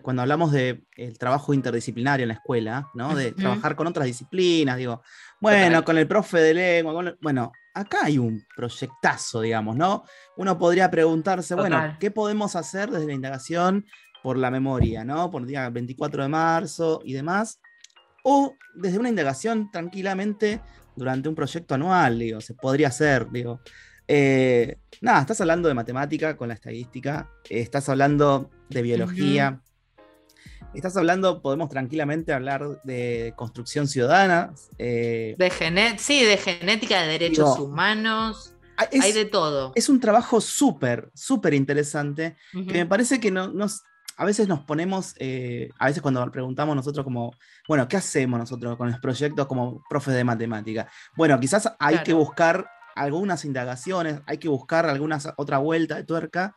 cuando 0.01 0.21
hablamos 0.21 0.51
del 0.51 0.83
trabajo 1.17 1.53
interdisciplinario 1.53 2.23
en 2.23 2.29
la 2.29 2.35
escuela, 2.35 2.89
¿no? 2.93 3.15
de 3.15 3.31
trabajar 3.31 3.75
con 3.75 3.87
otras 3.87 4.05
disciplinas, 4.05 4.77
digo, 4.77 5.01
bueno, 5.39 5.83
con 5.83 5.97
el 5.97 6.07
profe 6.07 6.39
de 6.39 6.53
lengua, 6.53 7.15
bueno, 7.21 7.51
acá 7.73 7.99
hay 8.03 8.17
un 8.17 8.43
proyectazo, 8.55 9.41
digamos, 9.41 9.75
¿no? 9.75 10.03
Uno 10.35 10.57
podría 10.57 10.89
preguntarse, 10.89 11.55
bueno, 11.55 11.95
¿qué 11.99 12.11
podemos 12.11 12.55
hacer 12.55 12.89
desde 12.89 13.07
la 13.07 13.13
indagación 13.13 13.85
por 14.23 14.37
la 14.37 14.51
memoria, 14.51 15.05
¿no? 15.05 15.29
Por 15.29 15.43
el 15.43 15.47
día 15.47 15.69
24 15.69 16.23
de 16.23 16.29
marzo 16.29 17.01
y 17.05 17.13
demás. 17.13 17.61
O 18.23 18.55
desde 18.75 18.99
una 18.99 19.09
indagación 19.09 19.69
tranquilamente 19.71 20.59
durante 20.95 21.29
un 21.29 21.35
proyecto 21.35 21.75
anual, 21.75 22.19
digo, 22.19 22.41
se 22.41 22.55
podría 22.55 22.87
hacer, 22.87 23.29
digo. 23.31 23.61
Eh, 24.07 24.77
nada, 25.01 25.21
estás 25.21 25.41
hablando 25.41 25.67
de 25.67 25.73
matemática 25.73 26.37
con 26.37 26.47
la 26.47 26.53
estadística, 26.53 27.29
estás 27.49 27.89
hablando 27.89 28.49
de 28.69 28.81
biología, 28.81 29.61
estás 30.73 30.95
hablando, 30.95 31.41
podemos 31.41 31.69
tranquilamente 31.69 32.33
hablar 32.33 32.81
de 32.83 33.33
construcción 33.35 33.87
ciudadana. 33.87 34.53
Eh, 34.77 35.35
de 35.37 35.95
sí, 35.97 36.23
de 36.23 36.37
genética, 36.37 37.01
de 37.01 37.07
derechos 37.07 37.59
humanos. 37.59 38.53
Ah, 38.77 38.87
hay 39.01 39.11
de 39.11 39.25
todo. 39.25 39.71
Es 39.75 39.89
un 39.89 39.99
trabajo 39.99 40.39
súper, 40.39 41.09
súper 41.15 41.53
interesante 41.55 42.37
que 42.51 42.73
me 42.73 42.85
parece 42.85 43.19
que 43.19 43.31
no, 43.31 43.47
nos, 43.47 43.83
a 44.17 44.23
veces 44.23 44.47
nos 44.47 44.59
ponemos, 44.61 45.15
eh, 45.17 45.69
a 45.79 45.87
veces 45.87 46.01
cuando 46.01 46.29
preguntamos 46.31 46.75
nosotros 46.75 47.03
como, 47.03 47.31
bueno, 47.67 47.87
¿qué 47.87 47.97
hacemos 47.97 48.39
nosotros 48.39 48.77
con 48.77 48.91
los 48.91 48.99
proyectos 48.99 49.47
como 49.47 49.83
profes 49.89 50.13
de 50.13 50.23
matemática? 50.23 50.87
Bueno, 51.15 51.39
quizás 51.39 51.71
hay 51.79 52.03
que 52.03 52.13
buscar 52.13 52.69
algunas 52.97 53.45
indagaciones, 53.45 54.21
hay 54.25 54.37
que 54.37 54.49
buscar 54.49 54.85
alguna 54.85 55.19
otra 55.37 55.57
vuelta 55.57 55.95
de 55.95 56.03
tuerca 56.03 56.55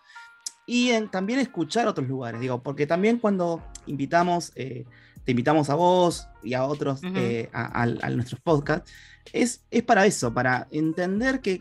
y 0.66 0.92
también 1.08 1.38
escuchar 1.38 1.88
otros 1.88 2.08
lugares, 2.08 2.40
digo, 2.40 2.62
porque 2.62 2.86
también 2.86 3.18
cuando 3.18 3.62
invitamos, 3.86 4.52
eh, 4.54 4.84
te 5.24 5.32
invitamos 5.32 5.68
a 5.70 5.74
vos 5.74 6.28
y 6.42 6.54
a 6.54 6.64
otros, 6.64 7.00
eh, 7.02 7.48
a, 7.52 7.86
nuestros 8.10 8.40
podcasts, 8.40 8.90
es, 9.32 9.64
es, 9.70 9.82
para 9.82 10.06
eso, 10.06 10.32
para 10.32 10.68
entender 10.70 11.40
que, 11.40 11.60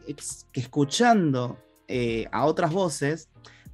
que 0.51 0.59
escuchando 0.59 1.57
a 2.31 2.45
otras 2.45 2.71
voces, 2.71 3.29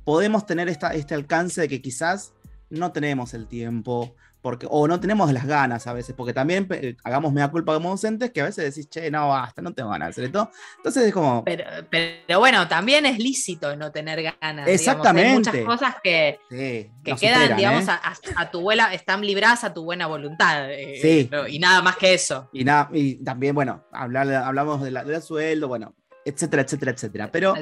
podemos 0.05 0.45
tener 0.45 0.69
esta, 0.69 0.93
este 0.93 1.15
alcance 1.15 1.61
de 1.61 1.67
que 1.67 1.81
quizás 1.81 2.33
no 2.69 2.91
tenemos 2.91 3.33
el 3.33 3.47
tiempo 3.47 4.15
porque, 4.45 4.67
o 4.69 4.87
no 4.87 4.99
tenemos 4.99 5.33
las 5.33 5.47
ganas 5.47 5.87
a 5.87 5.93
veces, 5.93 6.13
porque 6.15 6.31
también 6.31 6.67
eh, 6.69 6.95
hagamos 7.03 7.33
mea 7.33 7.47
culpa 7.47 7.73
como 7.73 7.89
docentes 7.89 8.29
que 8.29 8.41
a 8.41 8.45
veces 8.45 8.75
decís, 8.75 8.87
che, 8.87 9.09
no, 9.09 9.29
basta, 9.29 9.59
no 9.63 9.73
tengo 9.73 9.89
ganas 9.89 10.09
de 10.09 10.11
hacer 10.11 10.23
esto. 10.25 10.51
Entonces 10.77 11.07
es 11.07 11.13
como... 11.15 11.43
Pero, 11.43 11.63
pero 11.89 12.37
bueno, 12.37 12.67
también 12.67 13.07
es 13.07 13.17
lícito 13.17 13.75
no 13.75 13.91
tener 13.91 14.21
ganas. 14.39 14.67
Exactamente. 14.67 15.49
Hay 15.49 15.63
muchas 15.63 15.79
cosas 15.79 15.95
que, 16.03 16.39
que 16.47 17.15
quedan, 17.19 17.57
digamos, 17.57 17.87
¿eh? 17.87 17.91
a, 18.35 18.51
tu 18.51 18.61
buena, 18.61 18.93
están 18.93 19.21
libradas 19.21 19.63
a 19.63 19.73
tu 19.73 19.83
buena 19.83 20.05
voluntad. 20.05 20.71
Eh, 20.71 20.99
sí. 21.01 21.29
y 21.47 21.57
nada 21.57 21.81
más 21.81 21.97
que 21.97 22.13
eso. 22.13 22.47
Y, 22.53 22.65
nada, 22.65 22.87
y 22.93 23.15
también, 23.23 23.55
bueno, 23.55 23.83
hablar, 23.91 24.31
hablamos 24.31 24.83
de 24.83 24.91
del 24.91 25.23
sueldo, 25.23 25.67
bueno, 25.67 25.95
etcétera, 26.23 26.61
etcétera, 26.61 26.91
etcétera. 26.91 27.31
Pero 27.31 27.55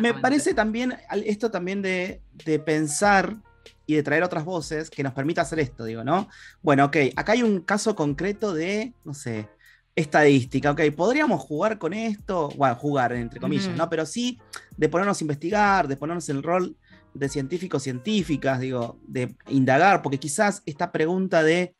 me 0.00 0.14
parece 0.14 0.54
también 0.54 0.96
esto 1.24 1.50
también 1.50 1.82
de, 1.82 2.22
pensar 2.64 3.36
y 3.86 3.94
de 3.94 4.02
traer 4.02 4.22
otras 4.22 4.44
voces 4.44 4.90
que 4.90 5.02
nos 5.02 5.12
permita 5.12 5.42
hacer 5.42 5.60
esto, 5.60 5.84
digo, 5.84 6.04
¿no? 6.04 6.28
Bueno, 6.62 6.86
ok, 6.86 6.96
acá 7.16 7.32
hay 7.32 7.42
un 7.42 7.60
caso 7.60 7.94
concreto 7.94 8.52
de, 8.52 8.94
no 9.04 9.14
sé, 9.14 9.48
estadística, 9.96 10.70
ok, 10.70 10.82
podríamos 10.96 11.40
jugar 11.40 11.78
con 11.78 11.92
esto, 11.92 12.48
bueno, 12.56 12.76
jugar 12.76 13.12
entre 13.12 13.40
comillas, 13.40 13.76
¿no? 13.76 13.88
Pero 13.90 14.06
sí 14.06 14.38
de 14.76 14.88
ponernos 14.88 15.20
a 15.20 15.24
investigar, 15.24 15.88
de 15.88 15.96
ponernos 15.96 16.28
el 16.28 16.42
rol 16.42 16.76
de 17.14 17.28
científicos, 17.28 17.82
científicas, 17.82 18.60
digo, 18.60 18.98
de 19.06 19.34
indagar, 19.48 20.02
porque 20.02 20.18
quizás 20.18 20.62
esta 20.66 20.92
pregunta 20.92 21.42
de, 21.42 21.74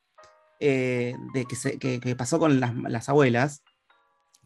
eh, 0.59 1.15
de 1.33 1.45
que, 1.45 1.57
se, 1.57 1.79
que, 1.79 2.17
pasó 2.17 2.39
con 2.39 2.61
las, 2.61 2.75
las 2.75 3.09
abuelas, 3.09 3.63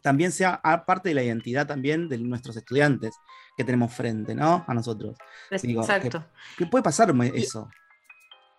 también 0.01 0.31
sea 0.31 0.61
parte 0.85 1.09
de 1.09 1.15
la 1.15 1.23
identidad 1.23 1.65
también 1.65 2.07
de 2.09 2.19
nuestros 2.19 2.55
estudiantes 2.55 3.15
que 3.55 3.63
tenemos 3.63 3.93
frente, 3.93 4.35
¿no? 4.35 4.65
A 4.67 4.73
nosotros. 4.73 5.17
Exacto. 5.49 6.25
¿Qué 6.57 6.65
puede 6.65 6.83
pasar 6.83 7.13
eso? 7.33 7.69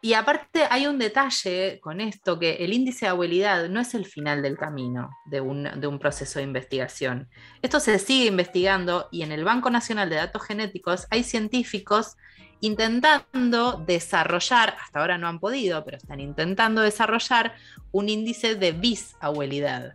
Y 0.03 0.13
aparte 0.13 0.65
hay 0.71 0.87
un 0.87 0.99
detalle 0.99 1.81
con 1.81 2.01
esto, 2.01 2.39
que 2.39 2.57
el 2.57 2.73
índice 2.73 3.07
de 3.07 3.11
abuelidad 3.11 3.69
no 3.69 3.81
es 3.81 3.95
el 3.95 4.05
final 4.07 4.43
del 4.43 4.57
camino 4.57 5.11
de 5.25 5.41
un, 5.41 5.65
de 5.81 5.87
un, 5.87 5.99
proceso 5.99 6.39
de 6.39 6.45
investigación. 6.45 7.29
Esto 7.63 7.81
se 7.81 7.99
sigue 7.99 8.27
investigando 8.27 9.09
y 9.11 9.23
en 9.23 9.33
el 9.33 9.43
Banco 9.43 9.71
Nacional 9.71 10.11
de 10.11 10.17
Datos 10.17 10.43
Genéticos 10.45 11.07
hay 11.11 11.25
científicos 11.25 12.17
intentando 12.61 13.83
desarrollar, 13.87 14.77
hasta 14.81 15.01
ahora 15.01 15.19
no 15.19 15.29
han 15.29 15.41
podido, 15.41 15.85
pero 15.85 15.97
están 15.97 16.21
intentando 16.21 16.83
desarrollar 16.83 17.55
un 17.91 18.09
índice 18.09 18.55
de 18.55 18.73
bisabuelidad. 18.73 19.95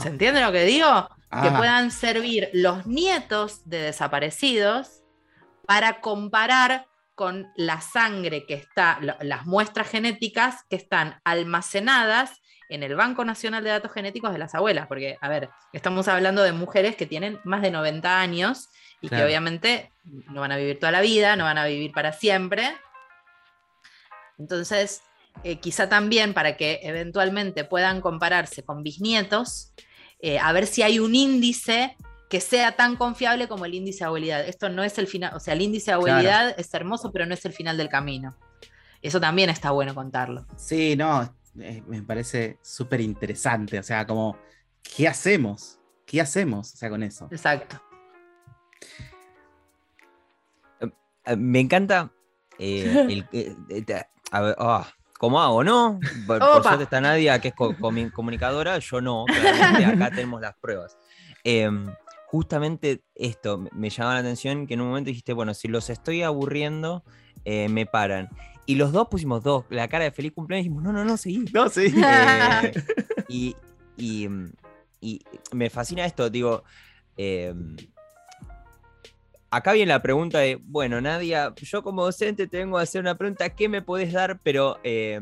¿Se 0.00 0.08
entiende 0.08 0.40
lo 0.40 0.52
que 0.52 0.64
digo? 0.64 1.08
Que 1.42 1.50
puedan 1.50 1.90
servir 1.90 2.48
los 2.52 2.86
nietos 2.86 3.68
de 3.68 3.78
desaparecidos 3.78 5.02
para 5.66 6.00
comparar 6.00 6.86
con 7.14 7.52
la 7.56 7.80
sangre 7.80 8.44
que 8.46 8.54
está, 8.54 8.98
las 9.20 9.46
muestras 9.46 9.88
genéticas 9.88 10.64
que 10.68 10.76
están 10.76 11.20
almacenadas 11.24 12.40
en 12.68 12.82
el 12.82 12.96
Banco 12.96 13.24
Nacional 13.24 13.62
de 13.62 13.70
Datos 13.70 13.92
Genéticos 13.92 14.32
de 14.32 14.38
las 14.38 14.54
abuelas, 14.54 14.86
porque, 14.86 15.16
a 15.20 15.28
ver, 15.28 15.50
estamos 15.72 16.08
hablando 16.08 16.42
de 16.42 16.52
mujeres 16.52 16.96
que 16.96 17.06
tienen 17.06 17.38
más 17.44 17.62
de 17.62 17.70
90 17.70 18.20
años 18.20 18.68
y 19.00 19.08
que 19.08 19.22
obviamente 19.22 19.92
no 20.04 20.40
van 20.40 20.52
a 20.52 20.56
vivir 20.56 20.78
toda 20.78 20.90
la 20.90 21.02
vida, 21.02 21.36
no 21.36 21.44
van 21.44 21.58
a 21.58 21.66
vivir 21.66 21.92
para 21.92 22.12
siempre. 22.12 22.74
Entonces, 24.38 25.02
eh, 25.42 25.56
quizá 25.56 25.88
también 25.88 26.32
para 26.32 26.56
que 26.56 26.80
eventualmente 26.82 27.64
puedan 27.64 28.00
compararse 28.00 28.64
con 28.64 28.82
bisnietos, 28.82 29.72
eh, 30.26 30.38
a 30.38 30.52
ver 30.52 30.66
si 30.66 30.80
hay 30.80 31.00
un 31.00 31.14
índice 31.14 31.98
que 32.30 32.40
sea 32.40 32.76
tan 32.76 32.96
confiable 32.96 33.46
como 33.46 33.66
el 33.66 33.74
índice 33.74 33.98
de 33.98 34.04
abuelidad. 34.06 34.48
Esto 34.48 34.70
no 34.70 34.82
es 34.82 34.96
el 34.96 35.06
final, 35.06 35.34
o 35.34 35.38
sea, 35.38 35.52
el 35.52 35.60
índice 35.60 35.90
de 35.90 35.96
abuelidad 35.96 36.58
es 36.58 36.72
hermoso, 36.72 37.12
pero 37.12 37.26
no 37.26 37.34
es 37.34 37.44
el 37.44 37.52
final 37.52 37.76
del 37.76 37.90
camino. 37.90 38.34
Eso 39.02 39.20
también 39.20 39.50
está 39.50 39.70
bueno 39.72 39.94
contarlo. 39.94 40.46
Sí, 40.56 40.96
no, 40.96 41.30
eh, 41.60 41.82
me 41.86 42.02
parece 42.02 42.58
súper 42.62 43.02
interesante. 43.02 43.78
O 43.78 43.82
sea, 43.82 44.06
como, 44.06 44.38
¿qué 44.96 45.06
hacemos? 45.06 45.78
¿Qué 46.06 46.22
hacemos 46.22 46.72
o 46.72 46.76
sea, 46.78 46.88
con 46.88 47.02
eso? 47.02 47.28
Exacto. 47.30 47.82
Me 51.36 51.60
encanta 51.60 52.10
el, 52.58 53.26
a 54.30 54.94
¿Cómo 55.24 55.40
hago, 55.40 55.64
no? 55.64 56.00
Por, 56.26 56.38
suerte 56.62 56.82
está 56.82 57.00
Nadia, 57.00 57.38
que 57.38 57.48
es 57.48 57.54
comunicadora, 57.54 58.78
yo 58.78 59.00
no, 59.00 59.24
acá 59.24 60.10
tenemos 60.10 60.38
las 60.38 60.54
pruebas. 60.58 60.98
Em, 61.42 61.86
justamente 62.26 63.02
esto 63.14 63.64
me 63.72 63.88
llamaba 63.88 64.16
la 64.16 64.20
atención, 64.20 64.66
que 64.66 64.74
en 64.74 64.82
un 64.82 64.88
momento 64.88 65.08
dijiste, 65.08 65.32
bueno, 65.32 65.54
si 65.54 65.66
los 65.66 65.88
estoy 65.88 66.22
aburriendo, 66.22 67.04
eh, 67.46 67.70
me 67.70 67.86
paran. 67.86 68.28
Y 68.66 68.74
los 68.74 68.92
dos 68.92 69.08
pusimos 69.08 69.42
dos, 69.42 69.64
la 69.70 69.88
cara 69.88 70.04
de 70.04 70.10
feliz 70.10 70.32
cumpleaños, 70.32 70.66
y 70.66 70.68
dijimos, 70.68 70.84
no, 70.84 70.92
no, 70.92 71.06
no, 71.06 71.16
seguí. 71.16 71.46
No, 71.54 71.70
sí. 71.70 71.86
Eh, 71.96 72.72
y, 73.30 73.56
y, 73.96 74.28
y, 75.00 75.22
me 75.52 75.70
fascina 75.70 76.04
esto, 76.04 76.28
digo, 76.28 76.64
eh, 77.16 77.54
acá 79.56 79.72
viene 79.72 79.92
la 79.92 80.02
pregunta 80.02 80.38
de, 80.38 80.58
bueno, 80.62 81.00
Nadia, 81.00 81.54
yo 81.56 81.82
como 81.82 82.04
docente 82.04 82.46
tengo 82.46 82.76
que 82.76 82.82
hacer 82.82 83.00
una 83.00 83.16
pregunta, 83.16 83.54
¿qué 83.54 83.68
me 83.68 83.82
podés 83.82 84.12
dar? 84.12 84.40
Pero 84.42 84.78
eh, 84.82 85.20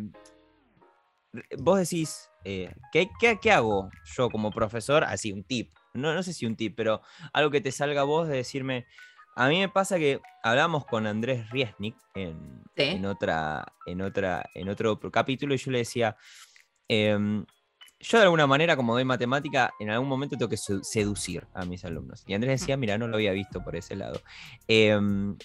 vos 1.59 1.79
decís, 1.79 2.31
eh, 2.45 2.75
¿qué, 2.93 3.11
qué, 3.41 3.53
hago 3.53 3.91
yo 4.17 4.31
como 4.31 4.51
profesor? 4.51 5.05
Así, 5.05 5.33
un 5.33 5.45
tip. 5.45 5.71
No, 5.95 6.15
no 6.15 6.23
sé 6.23 6.33
si 6.33 6.47
un 6.47 6.57
tip, 6.57 6.75
pero 6.77 7.03
algo 7.33 7.51
que 7.51 7.61
te 7.61 7.73
salga 7.73 8.01
a 8.01 8.05
vos 8.05 8.29
de 8.29 8.37
decirme, 8.37 8.87
a 9.37 9.49
mí 9.49 9.59
me 9.59 9.69
pasa 9.69 9.99
que 9.99 10.21
hablamos 10.43 10.87
con 10.87 11.07
Andrés 11.07 11.49
Riesnik 11.51 11.97
en, 12.15 12.63
en, 12.77 13.05
otra, 13.05 13.65
en, 13.87 14.01
otra, 14.01 14.45
en 14.55 14.69
otro 14.69 14.99
capítulo 15.11 15.55
y 15.55 15.59
yo 15.59 15.71
le 15.71 15.79
decía, 15.79 16.17
em, 16.89 17.45
yo 18.03 18.19
de 18.19 18.25
alguna 18.25 18.47
manera, 18.47 18.77
como 18.77 18.95
doy 18.95 19.05
matemática, 19.05 19.73
en 19.79 19.91
algún 19.91 20.09
momento 20.09 20.37
tengo 20.37 20.49
que 20.49 20.57
seducir 20.57 21.47
a 21.55 21.65
mis 21.65 21.85
alumnos. 21.85 22.25
Y 22.27 22.35
Andrés 22.35 22.61
decía, 22.61 22.77
mira, 22.77 22.99
no 22.99 23.07
lo 23.07 23.15
había 23.15 23.33
visto 23.33 23.63
por 23.63 23.77
ese 23.77 23.95
lado. 23.95 24.21
Em, 24.67 25.37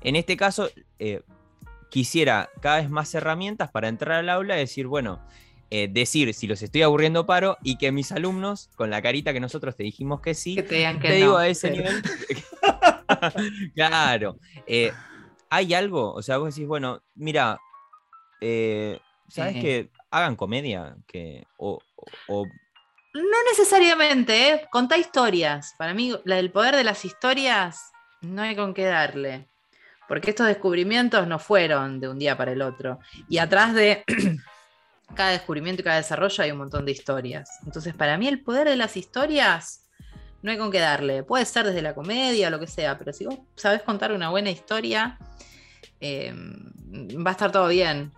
en 0.00 0.16
este 0.16 0.36
caso, 0.36 0.68
eh, 0.98 1.22
quisiera 1.90 2.50
cada 2.60 2.78
vez 2.78 2.90
más 2.90 3.14
herramientas 3.14 3.70
para 3.70 3.88
entrar 3.88 4.18
al 4.18 4.28
aula 4.28 4.56
y 4.56 4.60
decir, 4.60 4.88
bueno, 4.88 5.20
eh, 5.70 5.88
decir 5.90 6.34
si 6.34 6.48
los 6.48 6.60
estoy 6.60 6.82
aburriendo 6.82 7.24
paro 7.24 7.56
y 7.62 7.78
que 7.78 7.92
mis 7.92 8.10
alumnos, 8.10 8.68
con 8.74 8.90
la 8.90 9.00
carita 9.00 9.32
que 9.32 9.40
nosotros 9.40 9.76
te 9.76 9.84
dijimos 9.84 10.20
que 10.20 10.34
sí, 10.34 10.56
te, 10.56 11.14
digo 11.14 11.36
a 11.36 11.46
ese 11.46 11.70
nivel. 11.70 12.02
claro. 13.76 14.38
Eh, 14.66 14.92
¿Hay 15.50 15.72
algo? 15.72 16.12
O 16.14 16.22
sea, 16.22 16.38
vos 16.38 16.52
decís, 16.52 16.66
bueno, 16.66 17.00
mira, 17.14 17.60
¿sabes 18.40 19.54
qué? 19.62 19.90
Hagan 20.12 20.36
comedia, 20.36 20.94
que, 21.06 21.46
o, 21.56 21.80
No 23.14 23.38
necesariamente, 23.50 24.50
¿eh? 24.50 24.68
contá 24.70 24.96
historias. 24.96 25.74
Para 25.78 25.94
mí, 25.94 26.14
la 26.24 26.36
del 26.36 26.52
poder 26.52 26.76
de 26.76 26.84
las 26.84 27.04
historias, 27.04 27.90
no 28.20 28.42
hay 28.42 28.54
con 28.54 28.74
qué 28.74 28.84
darle. 28.84 29.48
Porque 30.06 30.30
estos 30.30 30.46
descubrimientos 30.46 31.26
no 31.26 31.38
fueron 31.38 31.98
de 31.98 32.08
un 32.08 32.18
día 32.18 32.36
para 32.36 32.52
el 32.52 32.62
otro. 32.62 32.98
Y 33.28 33.38
atrás 33.38 33.74
de 33.74 34.04
cada 35.14 35.30
descubrimiento 35.30 35.80
y 35.80 35.84
cada 35.84 35.96
desarrollo 35.96 36.44
hay 36.44 36.52
un 36.52 36.58
montón 36.58 36.84
de 36.84 36.92
historias. 36.92 37.48
Entonces, 37.64 37.94
para 37.94 38.18
mí 38.18 38.28
el 38.28 38.42
poder 38.42 38.68
de 38.68 38.76
las 38.76 38.96
historias 38.96 39.88
no 40.42 40.50
hay 40.50 40.58
con 40.58 40.70
qué 40.70 40.80
darle. 40.80 41.22
Puede 41.22 41.46
ser 41.46 41.66
desde 41.66 41.80
la 41.80 41.94
comedia 41.94 42.48
o 42.48 42.50
lo 42.50 42.60
que 42.60 42.66
sea, 42.66 42.98
pero 42.98 43.12
si 43.14 43.24
vos 43.24 43.38
sabés 43.56 43.82
contar 43.82 44.12
una 44.12 44.28
buena 44.28 44.50
historia, 44.50 45.18
em, 46.00 46.70
va 47.24 47.30
a 47.30 47.32
estar 47.32 47.50
todo 47.50 47.68
bien. 47.68 48.12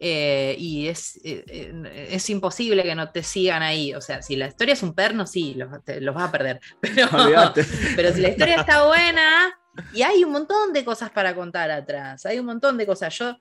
Eh, 0.00 0.54
y 0.58 0.86
es, 0.86 1.16
eh, 1.24 1.44
eh, 1.48 2.08
es, 2.12 2.30
imposible 2.30 2.84
que 2.84 2.94
no 2.94 3.10
te 3.10 3.22
sigan 3.22 3.62
ahí. 3.62 3.94
O 3.94 4.00
sea, 4.00 4.22
si 4.22 4.36
la 4.36 4.46
historia 4.46 4.74
es 4.74 4.82
un 4.82 4.94
perno, 4.94 5.26
sí, 5.26 5.54
los, 5.54 5.68
los 6.00 6.14
vas 6.14 6.28
a 6.28 6.32
perder. 6.32 6.60
Pero, 6.80 7.08
pero 7.96 8.12
si 8.12 8.20
la 8.20 8.28
historia 8.28 8.56
está 8.56 8.86
buena, 8.86 9.58
y 9.92 10.02
hay 10.02 10.24
un 10.24 10.32
montón 10.32 10.72
de 10.72 10.84
cosas 10.84 11.10
para 11.10 11.34
contar 11.34 11.70
atrás, 11.70 12.24
hay 12.26 12.38
un 12.38 12.46
montón 12.46 12.76
de 12.78 12.86
cosas. 12.86 13.16
Yo 13.16 13.36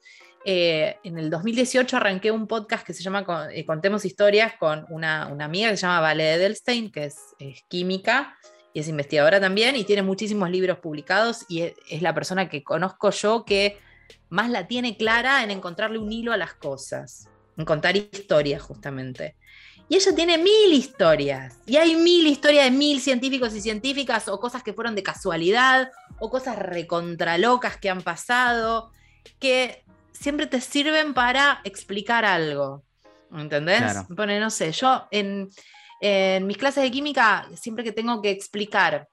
en 0.46 1.18
el 1.18 1.30
2018 1.30 1.98
arranqué 1.98 2.32
un 2.32 2.48
podcast 2.48 2.86
que 2.86 2.94
se 2.94 3.04
llama 3.04 3.26
Contemos 3.66 4.06
Historias 4.06 4.54
con 4.58 4.86
una, 4.90 5.24
amiga 5.24 5.70
que 5.70 5.78
se 5.78 5.82
llama 5.82 6.00
Vale 6.00 6.34
Edelstein, 6.34 6.92
que 6.92 7.06
es, 7.06 7.18
química 7.68 8.38
y 8.74 8.80
es 8.80 8.88
investigadora 8.88 9.40
también, 9.40 9.76
y 9.76 9.84
tiene 9.84 10.04
muchísimos 10.04 10.50
libros 10.50 10.80
publicados, 10.80 11.46
y 11.50 11.74
es 11.90 12.02
la 12.02 12.14
persona 12.14 12.50
que 12.50 12.64
conozco 12.64 13.10
yo 13.12 13.44
que 13.46 13.80
más 14.30 14.50
la 14.50 14.68
tiene 14.68 14.98
clara 14.98 15.44
en 15.44 15.52
encontrarle 15.52 16.00
un 16.00 16.12
hilo 16.12 16.34
a 16.34 16.38
las 16.38 16.54
cosas, 16.54 17.30
en 17.58 17.66
contar 17.66 17.96
historias 17.96 18.62
justamente. 18.62 19.36
Y 19.90 19.96
ella 19.96 20.14
tiene 20.14 20.38
mil 20.38 20.74
historias, 20.74 21.60
y 21.66 21.78
hay 21.78 21.96
mil 21.96 22.28
historias 22.28 22.66
de 22.66 22.72
mil 22.72 23.00
científicos 23.00 23.56
y 23.56 23.62
científicas, 23.62 24.28
o 24.28 24.40
cosas 24.40 24.62
que 24.62 24.74
fueron 24.74 24.96
de 24.96 25.04
casualidad, 25.04 25.92
o 26.20 26.30
cosas 26.30 26.60
recontralocas 26.60 27.78
que 27.78 27.90
han 27.90 28.02
pasado, 28.02 28.92
que 29.40 29.86
siempre 30.12 30.48
te 30.48 30.60
sirven 30.60 31.14
para 31.14 31.62
explicar 31.64 32.26
algo. 32.26 32.84
¿Entendés? 33.32 33.82
Bueno, 34.10 34.38
no 34.40 34.50
sé, 34.50 34.72
yo 34.72 35.08
en, 35.12 35.50
en 36.02 36.46
mis 36.46 36.58
clases 36.58 36.84
de 36.84 36.92
química, 36.92 37.48
siempre 37.56 37.84
que 37.84 37.92
tengo 37.92 38.22
que 38.22 38.32
explicar 38.32 39.08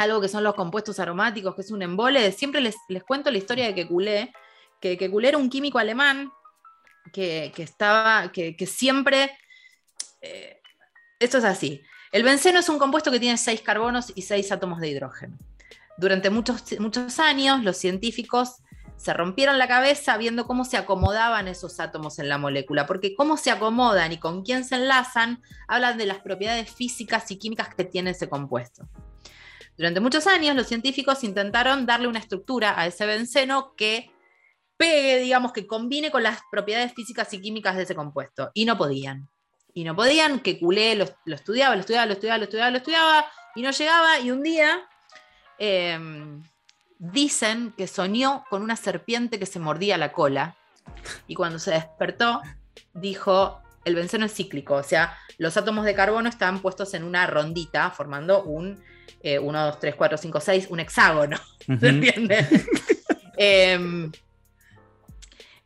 algo 0.00 0.18
que 0.18 0.28
son 0.28 0.42
los 0.42 0.54
compuestos 0.54 0.98
aromáticos, 0.98 1.54
que 1.54 1.60
es 1.60 1.70
un 1.70 1.82
embole. 1.82 2.32
Siempre 2.32 2.62
les, 2.62 2.76
cuento 3.06 3.30
la 3.30 3.36
historia 3.36 3.66
de 3.66 3.74
Kekulé, 3.74 4.32
que 4.80 4.96
Kekulé 4.96 5.28
era 5.28 5.36
un 5.36 5.50
químico 5.50 5.78
alemán 5.78 6.32
que, 7.12 7.52
estaba, 7.58 8.32
que, 8.32 8.66
siempre... 8.66 9.36
Eh, 10.22 10.58
esto 11.18 11.36
es 11.36 11.44
así. 11.44 11.82
El 12.12 12.22
benceno 12.22 12.60
es 12.60 12.68
un 12.70 12.78
compuesto 12.78 13.10
que 13.10 13.20
tiene 13.20 13.36
seis 13.36 13.60
carbonos 13.60 14.10
y 14.14 14.22
seis 14.22 14.50
átomos 14.50 14.80
de 14.80 14.88
hidrógeno. 14.88 15.36
Durante 15.98 16.30
muchos, 16.30 16.64
muchos 16.78 17.18
años 17.18 17.62
los 17.62 17.76
científicos 17.76 18.62
se 18.96 19.12
rompieron 19.12 19.58
la 19.58 19.68
cabeza 19.68 20.16
viendo 20.16 20.46
cómo 20.46 20.64
se 20.64 20.78
acomodaban 20.78 21.46
esos 21.46 21.78
átomos 21.78 22.18
en 22.18 22.30
la 22.30 22.38
molécula, 22.38 22.86
porque 22.86 23.14
cómo 23.14 23.36
se 23.36 23.50
acomodan 23.50 24.12
y 24.12 24.18
con 24.18 24.44
quién 24.44 24.64
se 24.64 24.76
enlazan 24.76 25.42
hablan 25.68 25.98
de 25.98 26.06
las 26.06 26.20
propiedades 26.20 26.70
físicas 26.70 27.30
y 27.30 27.36
químicas 27.38 27.74
que 27.74 27.84
tiene 27.84 28.10
ese 28.10 28.30
compuesto. 28.30 28.88
Durante 29.80 30.00
muchos 30.00 30.26
años 30.26 30.54
los 30.54 30.66
científicos 30.66 31.24
intentaron 31.24 31.86
darle 31.86 32.06
una 32.06 32.18
estructura 32.18 32.78
a 32.78 32.84
ese 32.84 33.06
benceno 33.06 33.74
que 33.78 34.10
pegue, 34.76 35.20
digamos, 35.20 35.54
que 35.54 35.66
combine 35.66 36.10
con 36.10 36.22
las 36.22 36.40
propiedades 36.50 36.92
físicas 36.92 37.32
y 37.32 37.40
químicas 37.40 37.78
de 37.78 37.84
ese 37.84 37.94
compuesto. 37.94 38.50
Y 38.52 38.66
no 38.66 38.76
podían. 38.76 39.30
Y 39.72 39.84
no 39.84 39.96
podían, 39.96 40.40
que 40.40 40.60
culé 40.60 40.96
lo, 40.96 41.04
estudiaba, 41.34 41.74
lo 41.76 41.80
estudiaba, 41.80 42.04
lo 42.04 42.12
estudiaba, 42.12 42.36
lo 42.36 42.44
estudiaba, 42.44 42.70
lo 42.70 42.76
estudiaba, 42.76 43.26
y 43.56 43.62
no 43.62 43.70
llegaba. 43.70 44.20
Y 44.20 44.30
un 44.30 44.42
día 44.42 44.86
em, 45.56 46.42
dicen 46.98 47.72
que 47.74 47.86
soñó 47.86 48.44
con 48.50 48.60
una 48.60 48.76
serpiente 48.76 49.38
que 49.38 49.46
se 49.46 49.60
mordía 49.60 49.96
la 49.96 50.12
cola. 50.12 50.58
Y 51.26 51.34
cuando 51.34 51.58
se 51.58 51.70
despertó, 51.70 52.42
dijo, 52.92 53.62
el 53.86 53.94
benceno 53.94 54.26
es 54.26 54.34
cíclico, 54.34 54.74
o 54.74 54.82
sea, 54.82 55.16
los 55.38 55.56
átomos 55.56 55.86
de 55.86 55.94
carbono 55.94 56.28
están 56.28 56.60
puestos 56.60 56.92
en 56.92 57.02
una 57.02 57.26
rondita 57.26 57.90
formando 57.92 58.42
un 58.42 58.78
1, 59.22 59.64
2, 59.66 59.80
3, 59.80 59.94
4, 59.94 60.18
5, 60.18 60.40
6, 60.40 60.66
un 60.70 60.80
hexágono. 60.80 61.38
¿Se 61.80 61.88
entiende? 61.88 62.46
Em, 63.42 64.12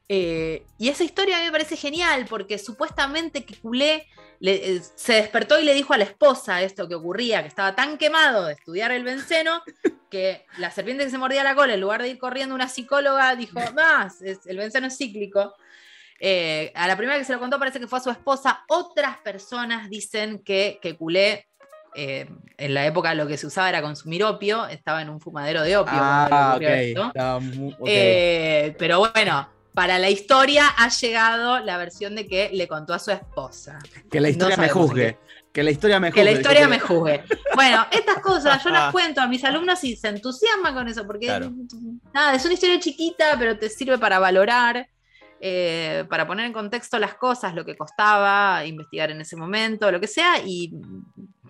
eh, 0.09 0.65
y 0.79 0.89
esa 0.89 1.03
historia 1.03 1.37
a 1.37 1.41
mí 1.41 1.47
me 1.47 1.53
parece 1.53 1.77
genial 1.77 2.27
porque 2.29 2.57
supuestamente 2.59 3.45
que 3.45 3.57
Culé 3.57 4.07
eh, 4.41 4.81
se 4.95 5.15
despertó 5.15 5.59
y 5.59 5.65
le 5.65 5.75
dijo 5.75 5.95
a 5.95 5.99
la 5.99 6.05
esposa 6.05 6.63
esto 6.63 6.87
que 6.87 6.95
ocurría, 6.95 7.43
que 7.43 7.49
estaba 7.49 7.75
tan 7.75 7.97
quemado 7.97 8.45
de 8.45 8.53
estudiar 8.53 8.93
el 8.93 9.03
benceno, 9.03 9.63
que 10.11 10.45
la 10.59 10.71
serpiente 10.71 11.05
que 11.05 11.11
se 11.11 11.19
mordía 11.19 11.43
la 11.43 11.55
cola, 11.55 11.75
en 11.75 11.81
lugar 11.81 12.03
de 12.03 12.11
ir 12.11 12.19
corriendo 12.19 12.55
una 12.55 12.69
psicóloga, 12.69 13.35
dijo, 13.35 13.59
más, 13.75 14.21
el 14.23 14.57
benceno 14.57 14.89
es 14.89 14.97
cíclico. 14.97 15.55
Eh, 16.21 16.71
a 16.75 16.87
la 16.87 16.97
primera 16.97 17.19
que 17.19 17.25
se 17.25 17.33
lo 17.33 17.41
contó 17.41 17.59
parece 17.59 17.81
que 17.81 17.89
fue 17.89 17.99
a 17.99 18.03
su 18.03 18.11
esposa. 18.11 18.65
Otras 18.69 19.19
personas 19.19 19.91
dicen 19.91 20.41
que, 20.45 20.79
que 20.81 20.97
Culé 20.97 21.49
eh, 21.95 22.29
en 22.57 22.75
la 22.75 22.87
época 22.87 23.15
lo 23.15 23.27
que 23.27 23.37
se 23.37 23.47
usaba 23.47 23.69
era 23.69 23.83
consumir 23.83 24.25
opio, 24.25 24.67
estaba 24.67 25.03
en 25.03 25.09
un 25.09 25.21
fumadero 25.21 25.63
de 25.63 25.77
opio. 25.77 25.95
Ah, 25.97 26.59
eh, 27.87 28.75
pero 28.79 28.99
bueno, 28.99 29.49
para 29.75 29.99
la 29.99 30.11
historia 30.11 30.69
ha 30.77 30.89
llegado 30.89 31.59
la 31.61 31.77
versión 31.77 32.15
de 32.15 32.27
que 32.27 32.51
le 32.53 32.69
contó 32.69 32.95
a 32.95 32.99
su 32.99 33.11
esposa. 33.11 33.79
Que 34.11 34.21
la 34.21 34.29
historia 34.29 34.57
me 34.57 34.69
juzgue. 34.69 35.19
Que 35.53 35.63
la 35.63 35.71
historia 35.71 36.01
me 36.01 36.11
juzgue. 36.11 36.21
Que 36.21 36.25
la 36.25 36.33
historia 36.33 36.69
me 36.69 36.81
juzgue. 36.81 37.25
Bueno, 37.55 37.87
estas 37.91 38.19
cosas 38.21 38.63
yo 38.63 38.71
las 38.71 38.91
cuento 38.93 39.21
a 39.21 39.27
mis 39.27 39.45
alumnos 39.45 39.83
y 39.85 39.97
se 39.97 40.09
entusiasman 40.09 40.75
con 40.75 40.89
eso, 40.89 41.07
porque 41.07 41.29
nada, 42.13 42.35
es 42.35 42.45
una 42.45 42.55
historia 42.55 42.81
chiquita, 42.81 43.37
pero 43.39 43.59
te 43.59 43.69
sirve 43.69 43.99
para 43.99 44.19
valorar. 44.19 44.89
Eh, 45.47 46.05
para 46.09 46.27
poner 46.27 46.47
en 46.47 46.55
contexto 46.55 46.99
las 46.99 47.17
cosas, 47.17 47.55
lo 47.55 47.67
que 47.67 47.77
costaba 47.77 48.65
investigar 48.65 49.11
en 49.11 49.21
ese 49.21 49.37
momento, 49.37 49.91
lo 49.91 50.01
que 50.01 50.07
sea, 50.07 50.39
y 50.39 50.73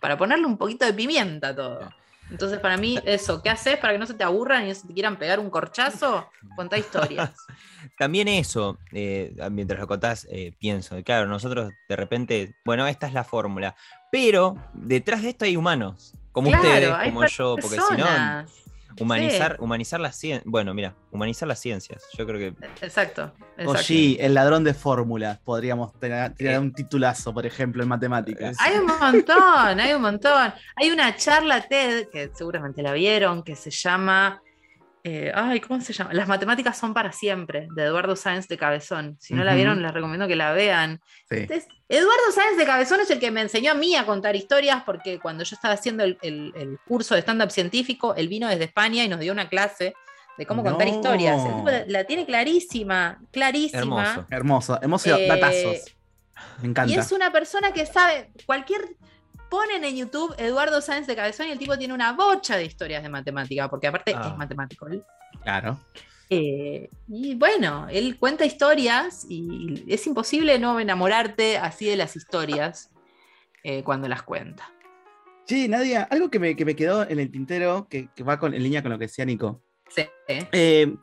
para 0.05 0.19
ponerle 0.19 0.45
un 0.45 0.59
poquito 0.59 0.85
de 0.85 0.93
pimienta 0.93 1.49
a 1.49 1.57
todo. 1.57 1.91
Entonces, 2.31 2.59
para 2.59 2.77
mí, 2.77 2.99
eso, 3.07 3.41
¿qué 3.43 3.49
haces 3.49 3.79
para 3.79 3.95
que 3.95 3.99
no 3.99 4.05
se 4.05 4.13
te 4.13 4.23
aburran 4.23 4.65
y 4.65 4.69
no 4.69 4.75
se 4.75 4.87
te 4.87 4.93
quieran 4.93 5.17
pegar 5.17 5.41
un 5.41 5.49
corchazo? 5.49 6.29
Contá 6.57 6.77
historias. 6.77 7.31
También 7.99 8.29
eso, 8.29 8.77
eh, 8.93 9.35
mientras 9.51 9.81
lo 9.81 9.87
contás, 9.87 10.27
eh, 10.31 10.53
pienso, 10.59 11.03
claro, 11.03 11.27
nosotros 11.27 11.73
de 11.89 11.97
repente, 11.97 12.55
bueno, 12.67 12.87
esta 12.87 13.07
es 13.07 13.15
la 13.15 13.25
fórmula, 13.25 13.77
pero 14.13 14.59
detrás 14.75 15.23
de 15.23 15.31
esto 15.31 15.47
hay 15.47 15.57
humanos, 15.57 16.13
como 16.31 16.51
ustedes, 16.51 16.95
como 17.05 17.27
yo, 17.27 17.57
porque 17.59 17.79
si 17.81 17.97
no, 17.97 18.07
Humanizar, 19.01 19.57
humanizar 19.61 20.01
las 20.01 20.17
ciencias. 20.17 20.45
Bueno, 20.47 20.75
mira, 20.75 20.95
humanizar 21.11 21.49
las 21.49 21.59
ciencias. 21.61 22.07
Yo 22.17 22.27
creo 22.27 22.39
que. 22.39 22.67
Exacto. 22.85 23.33
Oye, 23.67 24.17
el 24.21 24.35
ladrón 24.35 24.65
de 24.65 24.75
fórmulas. 24.75 25.39
Podríamos 25.39 25.93
tener, 25.99 26.35
tirar 26.35 26.61
un 26.61 26.73
titulazo, 26.73 27.33
por 27.33 27.47
ejemplo, 27.47 27.83
en 27.83 27.89
matemáticas. 27.89 28.57
Hay 28.61 28.77
un 28.77 28.87
montón, 28.87 29.81
hay 29.81 29.93
un 29.93 30.03
montón. 30.03 30.53
Hay 30.77 30.91
una 30.91 31.17
charla 31.17 31.67
TED, 31.67 32.09
que 32.09 32.31
seguramente 32.35 32.83
la 32.83 32.93
vieron, 32.93 33.43
que 33.43 33.57
se 33.57 33.71
llama 33.71 34.43
eh, 35.07 35.31
ay, 35.35 35.61
¿cómo 35.61 35.83
se 35.83 35.93
llama? 35.93 36.15
Las 36.15 36.27
matemáticas 36.27 36.79
son 36.79 36.95
para 36.95 37.13
siempre, 37.13 37.69
de 37.75 37.83
Eduardo 37.85 38.17
Sáenz 38.17 38.49
de 38.49 38.57
Cabezón. 38.57 39.19
Si 39.21 39.35
no 39.35 39.45
la 39.45 39.55
vieron, 39.55 39.83
les 39.83 39.93
recomiendo 39.93 40.27
que 40.27 40.35
la 40.35 40.53
vean. 40.53 41.03
Eduardo 41.29 42.33
Sáenz 42.35 42.57
de 42.57 42.65
Cabezón 42.65 43.01
es 43.01 43.11
el 43.11 43.21
que 43.21 43.31
me 43.31 43.43
enseñó 43.43 43.73
a 43.73 43.75
mí 43.75 43.95
a 43.97 44.07
contar 44.07 44.35
historias, 44.35 44.83
porque 44.85 45.19
cuando 45.19 45.45
yo 45.45 45.55
estaba 45.55 45.75
haciendo 45.75 46.05
el, 46.05 46.79
curso 46.87 47.15
de 47.15 47.21
stand-up 47.21 47.51
científico, 47.51 48.15
él 48.15 48.29
vino 48.29 48.49
desde 48.49 48.65
España 48.65 49.05
y 49.05 49.09
nos 49.09 49.21
dio 49.21 49.31
una 49.31 49.51
clase 49.51 49.95
de 50.39 50.47
cómo 50.47 50.65
contar 50.65 50.89
historias. 50.89 51.39
la, 51.87 52.05
tiene 52.05 52.25
clarísima, 52.25 53.21
clarísima. 53.31 53.83
Hermoso, 53.83 54.27
hermoso, 54.31 54.79
hermoso, 54.81 55.17
eh, 55.17 55.29
datazos. 55.29 55.95
Me 56.63 56.69
encanta. 56.69 56.91
Y 56.91 56.97
es 56.97 57.13
una 57.13 57.31
persona 57.31 57.73
que 57.75 57.85
sabe 57.85 58.31
cualquier 58.47 58.97
ponen 59.55 59.85
en 59.85 59.97
YouTube 59.97 60.35
Eduardo 60.37 60.81
Sáenz 60.81 61.07
de 61.07 61.15
Cabezón 61.15 61.47
y 61.47 61.53
el 61.53 61.61
tipo 61.61 61.79
tiene 61.79 61.95
una 61.95 62.13
bocha 62.13 62.57
de 62.57 62.65
historias 62.65 63.05
de 63.05 63.09
matemática, 63.09 63.71
porque 63.71 63.87
aparte 63.87 64.11
es 64.11 64.17
ah. 64.19 64.35
matemático 64.37 64.89
él. 64.89 65.05
Claro. 65.45 65.79
Eh, 66.29 66.91
y 67.07 67.37
bueno, 67.37 67.87
él 67.89 68.17
cuenta 68.19 68.45
historias 68.45 69.25
y 69.29 69.85
es 69.87 70.05
imposible 70.09 70.59
no 70.59 70.81
enamorarte 70.81 71.57
así 71.57 71.87
de 71.87 71.95
las 71.95 72.17
historias 72.17 72.91
eh, 73.63 73.85
cuando 73.85 74.09
las 74.09 74.25
cuenta. 74.25 74.69
Sí, 75.47 75.69
Nadia, 75.69 76.03
algo 76.11 76.31
que 76.31 76.41
me, 76.41 76.57
quedó 76.57 77.09
en 77.09 77.21
el 77.21 77.31
tintero, 77.31 77.87
que, 77.89 78.09
va 78.29 78.41
con, 78.41 78.55
en 78.55 78.63
línea 78.65 78.83
con 78.83 78.91
lo 78.91 78.99
que 78.99 79.05
decía 79.05 79.25
Nico. 79.25 79.63
Sí. 79.89 80.03
Eh, 80.27 80.97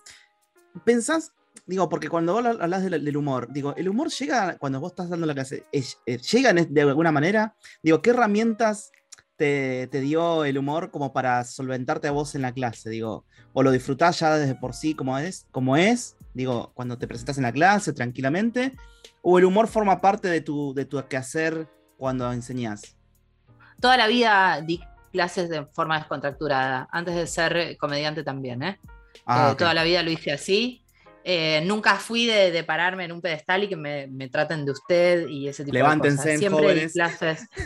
¿Pensás 0.84 1.32
digo, 1.66 1.90
porque 1.90 2.10
cuando 2.10 2.34
vos 2.34 2.46
hablas 2.46 2.84
del, 2.84 3.18
humor, 3.18 3.48
digo, 3.52 3.76
¿el 3.76 3.90
humor 3.90 4.10
llega 4.10 4.58
cuando 4.58 4.80
vos 4.80 4.92
estás 4.92 5.10
dando 5.10 5.26
la 5.26 5.34
clase? 5.34 5.66
¿Llega 6.06 6.54
de 6.54 6.82
alguna 6.82 7.12
manera? 7.12 7.56
Digo, 7.84 8.02
¿qué 8.02 8.12
herramientas 8.12 8.92
te, 9.36 9.88
dio 9.88 10.46
el 10.46 10.58
humor 10.58 10.92
como 10.92 11.14
para 11.14 11.44
solventarte 11.44 12.08
a 12.08 12.12
vos 12.12 12.36
en 12.36 12.42
la 12.42 12.54
clase? 12.54 12.90
Digo, 12.90 13.26
¿o 13.54 13.64
lo 13.64 13.72
disfrutás 13.72 14.20
ya 14.20 14.38
desde 14.38 14.56
por 14.56 14.74
sí 14.74 14.96
como 14.96 15.18
es? 15.18 15.48
Como 15.52 15.78
es 15.78 16.16
digo, 16.34 16.72
cuando 16.74 16.98
te 16.98 17.08
presentas 17.08 17.38
en 17.38 17.44
la 17.44 17.52
clase 17.52 17.94
tranquilamente? 17.94 18.74
¿O 19.22 19.38
el 19.40 19.46
humor 19.46 19.68
forma 19.68 20.02
parte 20.02 20.28
de 20.28 20.42
tu, 20.42 20.74
de 20.74 20.86
tu 20.86 21.04
quehacer 21.08 21.68
cuando 21.98 22.32
enseñás? 22.32 22.96
Toda 23.80 23.98
la 23.98 24.08
vida 24.08 24.62
di 24.62 24.82
clases 25.12 25.50
de 25.50 25.66
forma 25.66 25.98
descontracturada, 25.98 26.88
antes 26.92 27.16
de 27.16 27.28
ser 27.28 27.78
comediante 27.78 28.24
también, 28.24 28.64
¿eh? 28.64 28.80
Ah, 29.26 29.56
toda 29.58 29.74
la 29.74 29.84
vida 29.84 30.02
lo 30.04 30.12
hice 30.12 30.32
así. 30.32 30.81
Eh, 31.24 31.62
nunca 31.66 31.96
fui 31.98 32.26
de, 32.26 32.64
pararme 32.64 33.06
en 33.06 33.12
un 33.12 33.22
pedestal 33.22 33.64
y 33.64 33.70
que 33.70 33.76
me, 33.76 34.30
traten 34.30 34.66
de 34.66 34.72
usted 34.72 35.28
y 35.28 35.48
ese 35.48 35.64
tipo 35.64 35.78
de 35.78 35.84
cosas. 35.84 36.24
Siempre 36.24 36.50
jóvenes. 36.50 36.94
clases. 36.94 37.48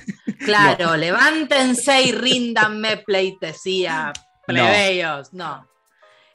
Claro, 0.45 0.95
levántense 0.95 2.03
y 2.03 2.11
ríndanme 2.11 2.97
pleitesía, 2.97 4.13
plebeyos. 4.45 5.33
No. 5.33 5.67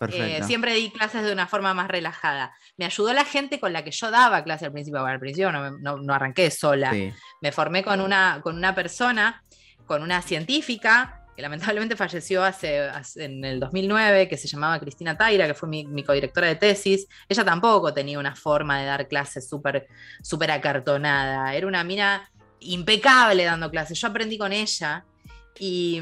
Eh, 0.09 0.41
siempre 0.43 0.75
di 0.75 0.91
clases 0.91 1.23
de 1.23 1.33
una 1.33 1.47
forma 1.47 1.75
más 1.75 1.87
relajada. 1.87 2.53
Me 2.77 2.87
ayudó 2.87 3.13
la 3.13 3.25
gente 3.25 3.61
con 3.61 3.73
la 3.73 3.85
que 3.85 3.93
yo 3.93 4.11
daba 4.11 4.43
clases 4.43 4.67
al 4.67 4.73
principio. 4.73 5.05
al 5.05 5.21
principio 5.21 5.53
no, 5.53 6.15
arranqué 6.15 6.51
sola. 6.51 6.93
Me 7.41 7.53
formé 7.53 7.85
con 7.85 8.01
una, 8.01 8.41
con 8.43 8.57
una 8.57 8.75
persona, 8.75 9.45
con 9.87 10.03
una 10.03 10.23
científica 10.23 11.20
que 11.41 11.43
lamentablemente 11.43 11.97
falleció 11.97 12.45
hace, 12.45 12.91
en 13.17 13.43
el 13.43 13.61
2009, 13.61 14.29
que 14.29 14.37
se 14.37 14.47
llamaba 14.47 14.79
Cristina 14.79 15.17
Taira, 15.17 15.47
que 15.47 15.55
fue 15.55 15.71
mi, 15.71 15.87
mi 15.87 16.05
codirectora 16.05 16.49
de 16.49 16.57
tesis. 16.57 17.07
Ella 17.29 17.45
tampoco 17.45 17.95
tenía 17.95 18.19
una 18.19 18.37
forma 18.37 18.79
de 18.79 18.85
dar 18.85 19.09
clases 19.09 19.49
súper 19.49 19.89
super 20.23 20.51
acartonada. 20.51 21.55
Era 21.55 21.67
una 21.67 21.83
mina 21.83 22.31
impecable 22.61 23.45
dando 23.45 23.71
clases. 23.71 23.99
Yo 23.99 24.09
aprendí 24.09 24.37
con 24.37 24.53
ella 24.53 25.05
y, 25.59 25.99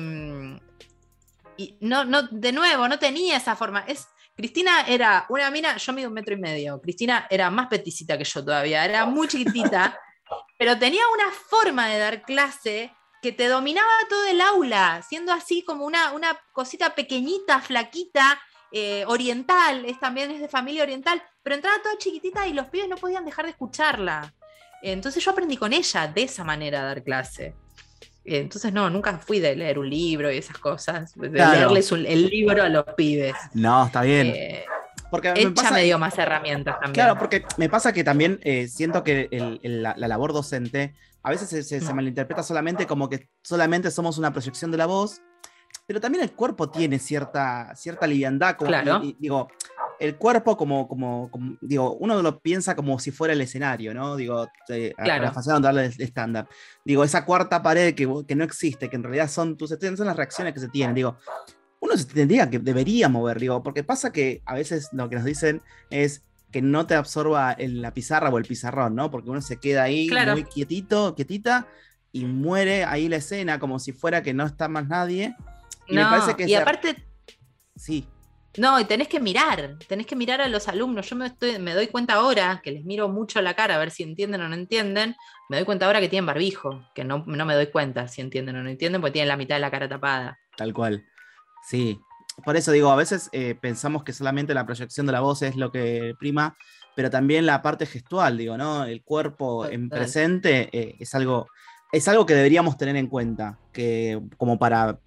y 1.57 1.77
no, 1.81 2.05
no, 2.05 2.22
de 2.22 2.53
nuevo, 2.53 2.88
no 2.88 2.98
tenía 2.98 3.37
esa 3.37 3.55
forma. 3.55 3.85
Es, 3.87 4.09
Cristina 4.37 4.87
era 4.88 5.24
una 5.29 5.53
mina, 5.53 5.77
yo 5.77 5.92
mido 5.92 6.09
un 6.09 6.14
metro 6.14 6.35
y 6.35 6.38
medio. 6.38 6.81
Cristina 6.81 7.29
era 7.31 7.48
más 7.48 7.68
peticita 7.68 8.18
que 8.18 8.24
yo 8.24 8.44
todavía, 8.44 8.85
era 8.85 9.07
muy 9.07 9.29
chiquitita, 9.29 9.96
pero 10.59 10.77
tenía 10.77 11.03
una 11.14 11.31
forma 11.31 11.87
de 11.87 11.98
dar 11.98 12.22
clase 12.22 12.92
que 13.23 13.33
te 13.33 13.49
dominaba 13.49 13.89
todo 14.09 14.27
el 14.27 14.41
aula, 14.41 15.03
siendo 15.09 15.33
así 15.33 15.63
como 15.63 15.85
una, 15.85 16.13
una 16.13 16.39
cosita 16.53 16.95
pequeñita, 16.95 17.61
flaquita, 17.61 18.39
eh, 18.71 19.05
oriental, 19.07 19.85
es, 19.87 19.99
también 19.99 20.31
es 20.31 20.41
de 20.41 20.49
familia 20.49 20.83
oriental, 20.83 21.23
pero 21.43 21.57
entraba 21.57 21.83
toda 21.83 21.97
chiquitita 21.99 22.47
y 22.47 22.53
los 22.53 22.67
pibes 22.67 22.89
no 22.89 22.97
podían 22.97 23.25
dejar 23.25 23.47
de 23.47 23.53
escucharla. 23.53 24.35
Entonces 24.83 25.25
yo 25.25 25.31
aprendí 25.31 25.57
con 25.57 25.73
ella 25.73 26.07
de 26.07 26.23
esa 26.23 26.45
manera 26.45 26.81
a 26.81 26.85
dar 26.85 27.03
clase. 27.03 27.55
Entonces, 28.25 28.73
no, 28.73 28.91
nunca 28.91 29.17
fui 29.19 29.41
de 29.41 29.57
leer 29.57 29.79
un 29.79 29.89
libro 29.89 30.31
y 30.31 30.37
esas 30.37 30.59
cosas, 30.59 31.15
de 31.15 31.31
leerles 31.31 31.91
el 31.93 32.27
libro 32.27 32.63
a 32.63 32.69
los 32.69 32.85
pibes. 32.97 33.35
No, 33.55 33.87
está 33.87 34.03
bien. 34.03 34.27
Eh, 34.29 34.65
porque 35.11 35.33
ella 35.35 35.49
me, 35.49 35.55
pasa, 35.55 35.77
dio 35.79 35.99
más 35.99 36.19
herramientas 36.19 36.75
también. 36.75 36.93
Claro, 36.93 37.19
porque 37.19 37.45
me 37.57 37.71
pasa 37.71 37.93
que 37.93 38.05
también 38.05 38.39
eh, 38.43 38.69
siento 38.69 39.03
que 39.03 39.29
la, 39.63 39.95
labor 39.97 40.35
docente 40.35 40.95
a 41.23 41.31
veces 41.31 41.67
se, 41.67 41.81
mm. 41.81 41.95
malinterpreta 41.95 42.43
solamente 42.43 42.87
como 42.87 43.09
que 43.09 43.29
solamente 43.43 43.91
somos 43.91 44.19
una 44.19 44.33
proyección 44.33 44.71
de 44.71 44.79
la 44.79 44.87
voz, 44.87 45.21
pero 45.87 46.01
también 46.01 46.25
el 46.25 46.33
cuerpo 46.33 46.71
tiene 46.71 46.99
cierta, 46.99 47.75
cierta 47.75 48.07
liviandad. 48.07 48.57
Como, 48.57 48.69
claro. 48.69 49.01
digo, 49.19 49.49
el 49.99 50.17
cuerpo 50.17 50.57
como, 50.57 50.87
como, 50.87 51.31
digo, 51.61 51.95
uno 51.95 52.21
lo 52.23 52.41
piensa 52.41 52.77
como 52.77 52.99
si 52.99 53.11
fuera 53.11 53.35
el 53.35 53.41
escenario, 53.41 53.95
¿no? 53.95 54.17
Digo, 54.17 54.47
eh, 54.69 54.93
claro. 54.97 55.33
a 55.35 55.61
darle 55.61 55.87
estándar. 55.99 56.49
Digo, 56.85 57.05
esa 57.05 57.25
cuarta 57.25 57.63
pared 57.63 57.95
que, 57.95 58.09
que, 58.27 58.35
no 58.35 58.45
existe, 58.45 58.89
que 58.89 58.97
en 58.97 59.03
realidad 59.03 59.29
son 59.29 59.57
tus 59.57 59.71
son 59.71 60.07
las 60.07 60.17
reacciones 60.17 60.55
que 60.55 60.61
se 60.61 60.69
tienen. 60.69 60.95
Digo, 60.95 61.17
uno 61.81 61.97
se 61.97 62.05
tendría 62.05 62.49
que 62.51 62.59
debería 62.59 63.09
mover, 63.09 63.39
digo, 63.41 63.63
porque 63.63 63.85
pasa 63.85 64.13
que 64.13 64.43
a 64.47 64.55
veces 64.55 64.89
lo 64.93 65.09
que 65.09 65.17
nos 65.17 65.25
dicen 65.25 65.63
es 65.91 66.25
que 66.51 66.63
no 66.63 66.87
te 66.87 66.95
absorba 66.95 67.55
en 67.57 67.83
la 67.83 67.93
pizarra 67.93 68.31
o 68.31 68.39
el 68.39 68.45
pizarrón, 68.45 68.95
¿no? 68.95 69.11
Porque 69.11 69.31
uno 69.31 69.41
se 69.41 69.59
queda 69.59 69.85
ahí 69.85 70.11
muy 70.31 70.45
quietito, 70.45 71.15
quietita 71.15 71.69
y 72.13 72.25
muere 72.25 72.85
ahí 72.85 73.09
la 73.09 73.17
escena 73.17 73.59
como 73.59 73.79
si 73.79 73.93
fuera 73.93 74.23
que 74.23 74.33
no 74.33 74.47
está 74.47 74.69
más 74.69 74.89
nadie. 74.89 75.35
Y 75.87 75.95
me 75.95 76.05
parece 76.05 76.35
que 76.37 76.47
y 76.47 76.55
aparte 76.55 76.97
sí. 77.77 78.07
No, 78.57 78.81
y 78.81 78.85
tenés 78.85 79.09
que 79.09 79.21
mirar, 79.21 79.77
tenés 79.87 80.07
que 80.07 80.17
mirar 80.17 80.41
a 80.41 80.49
los 80.49 80.67
alumnos. 80.69 81.09
Yo 81.09 81.17
me, 81.17 81.27
estoy, 81.27 81.59
me 81.59 81.75
doy 81.75 81.87
cuenta 81.87 82.15
ahora, 82.15 82.61
que 82.63 82.73
les 82.73 82.85
miro 82.85 83.09
mucho 83.09 83.41
la 83.41 83.55
cara 83.55 83.77
a 83.77 83.79
ver 83.79 83.91
si 83.91 84.03
entienden 84.03 84.41
o 84.41 84.49
no 84.49 84.55
entienden, 84.55 85.15
me 85.49 85.59
doy 85.59 85.65
cuenta 85.65 85.87
ahora 85.87 86.01
que 86.01 86.09
tienen 86.09 86.27
barbijo, 86.27 86.85
que 86.95 87.05
no, 87.05 87.23
no 87.27 87.47
me 87.47 87.55
doy 87.55 87.69
cuenta 87.69 88.09
si 88.09 88.21
entienden 88.21 88.57
o 88.57 88.63
no 88.63 88.71
entienden, 88.71 89.01
porque 89.01 89.13
tienen 89.13 89.29
la 89.29 89.37
mitad 89.37 89.57
de 89.57 89.61
la 89.61 89.71
cara 89.71 89.89
tapada. 89.89 90.39
Tal 90.57 90.73
cual. 90.73 91.07
Sí. 91.69 92.01
Por 92.44 92.57
eso 92.57 92.72
digo, 92.72 92.90
a 92.90 92.96
veces 92.96 93.29
eh, 93.33 93.55
pensamos 93.61 94.05
que 94.05 94.12
solamente 94.12 94.55
la 94.55 94.66
proyección 94.66 95.07
de 95.07 95.12
la 95.12 95.20
voz 95.20 95.42
es 95.42 95.57
lo 95.57 95.72
que 95.72 96.14
prima, 96.18 96.57
pero 96.94 97.11
también 97.11 97.46
la 97.46 97.62
parte 97.62 97.87
gestual, 97.87 98.37
digo, 98.37 98.57
¿no? 98.57 98.85
El 98.85 99.03
cuerpo 99.03 99.66
en 99.66 99.88
presente 99.88 100.68
eh, 100.72 100.96
es 100.98 101.14
algo. 101.14 101.46
Es 101.90 102.07
algo 102.07 102.27
que 102.27 102.35
deberíamos 102.35 102.77
tener 102.77 102.96
en 102.96 103.07
cuenta, 103.07 103.59
que 103.72 104.20
como 104.37 104.59
para 104.59 104.98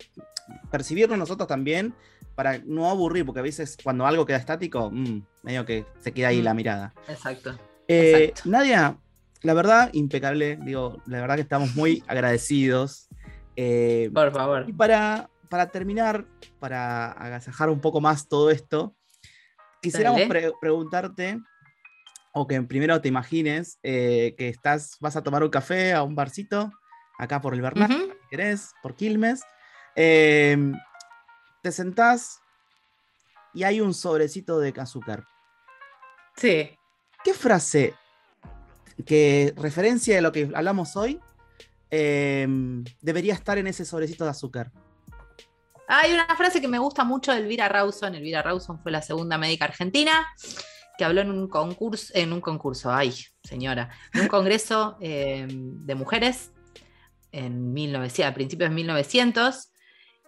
percibirnos 0.71 1.17
nosotros 1.19 1.47
también 1.47 1.93
para 2.33 2.57
no 2.65 2.89
aburrir, 2.89 3.23
porque 3.23 3.39
a 3.39 3.43
veces 3.43 3.77
cuando 3.83 4.07
algo 4.07 4.25
queda 4.25 4.37
estático, 4.37 4.89
mm, 4.91 5.21
medio 5.43 5.63
que 5.63 5.85
se 5.99 6.11
queda 6.11 6.29
ahí 6.29 6.41
la 6.41 6.53
mm, 6.53 6.57
mirada. 6.57 6.93
Exacto, 7.07 7.55
eh, 7.87 8.33
Nadia, 8.45 8.97
la 9.41 9.53
verdad, 9.53 9.89
impecable. 9.93 10.57
Digo, 10.61 11.01
la 11.07 11.19
verdad 11.19 11.35
que 11.35 11.41
estamos 11.41 11.75
muy 11.75 12.03
agradecidos. 12.07 13.09
Eh, 13.55 14.09
Por 14.13 14.31
favor. 14.31 14.65
Y 14.67 14.73
para, 14.73 15.29
para 15.51 15.67
terminar, 15.69 16.25
para 16.59 17.11
agasajar 17.11 17.69
un 17.69 17.79
poco 17.79 18.01
más 18.01 18.27
todo 18.27 18.49
esto, 18.49 18.95
quisiéramos 19.83 20.21
preguntarte, 20.59 21.39
o 22.33 22.47
que 22.47 22.59
primero 22.63 22.99
te 23.01 23.09
imagines, 23.09 23.77
eh, 23.83 24.33
que 24.35 24.49
estás, 24.49 24.97
vas 24.99 25.15
a 25.15 25.21
tomar 25.21 25.43
un 25.43 25.49
café 25.49 25.93
a 25.93 26.01
un 26.01 26.15
barcito, 26.15 26.71
acá 27.19 27.39
por 27.39 27.53
el 27.53 27.61
Bernal, 27.61 27.91
si 27.91 28.27
querés, 28.29 28.71
por 28.81 28.95
Quilmes 28.95 29.41
te 31.61 31.71
sentás 31.71 32.41
y 33.53 33.63
hay 33.63 33.81
un 33.81 33.93
sobrecito 33.93 34.59
de 34.59 34.73
azúcar. 34.77 35.25
Sí. 36.35 36.77
¿Qué 37.23 37.33
frase 37.33 37.93
que 39.05 39.53
referencia 39.57 40.15
de 40.15 40.21
lo 40.21 40.31
que 40.31 40.49
hablamos 40.55 40.95
hoy 40.95 41.19
em, 41.89 42.83
debería 43.01 43.33
estar 43.33 43.57
en 43.57 43.67
ese 43.67 43.85
sobrecito 43.85 44.23
de 44.23 44.31
azúcar? 44.31 44.71
Hay 45.93 46.13
una 46.13 46.25
frase 46.37 46.61
que 46.61 46.69
me 46.69 46.79
gusta 46.79 47.03
mucho 47.03 47.33
de 47.33 47.39
Elvira 47.39 47.67
Rawson. 47.67 48.15
Elvira 48.15 48.41
Rawson 48.41 48.79
fue 48.79 48.93
la 48.93 49.01
segunda 49.01 49.37
médica 49.37 49.65
argentina 49.65 50.25
que 50.97 51.03
habló 51.03 51.19
en 51.19 51.29
un 51.29 51.49
concurso, 51.49 52.13
en 52.15 52.31
un 52.31 52.39
concurso, 52.39 52.93
ay, 52.93 53.13
señora, 53.43 53.89
en 54.13 54.21
un 54.21 54.27
congreso 54.29 54.95
em, 55.01 55.85
de 55.85 55.95
mujeres 55.95 56.53
en 57.33 57.73
1900, 57.73 58.25
a 58.25 58.33
principios 58.33 58.69
de 58.69 58.75
1900, 58.75 59.70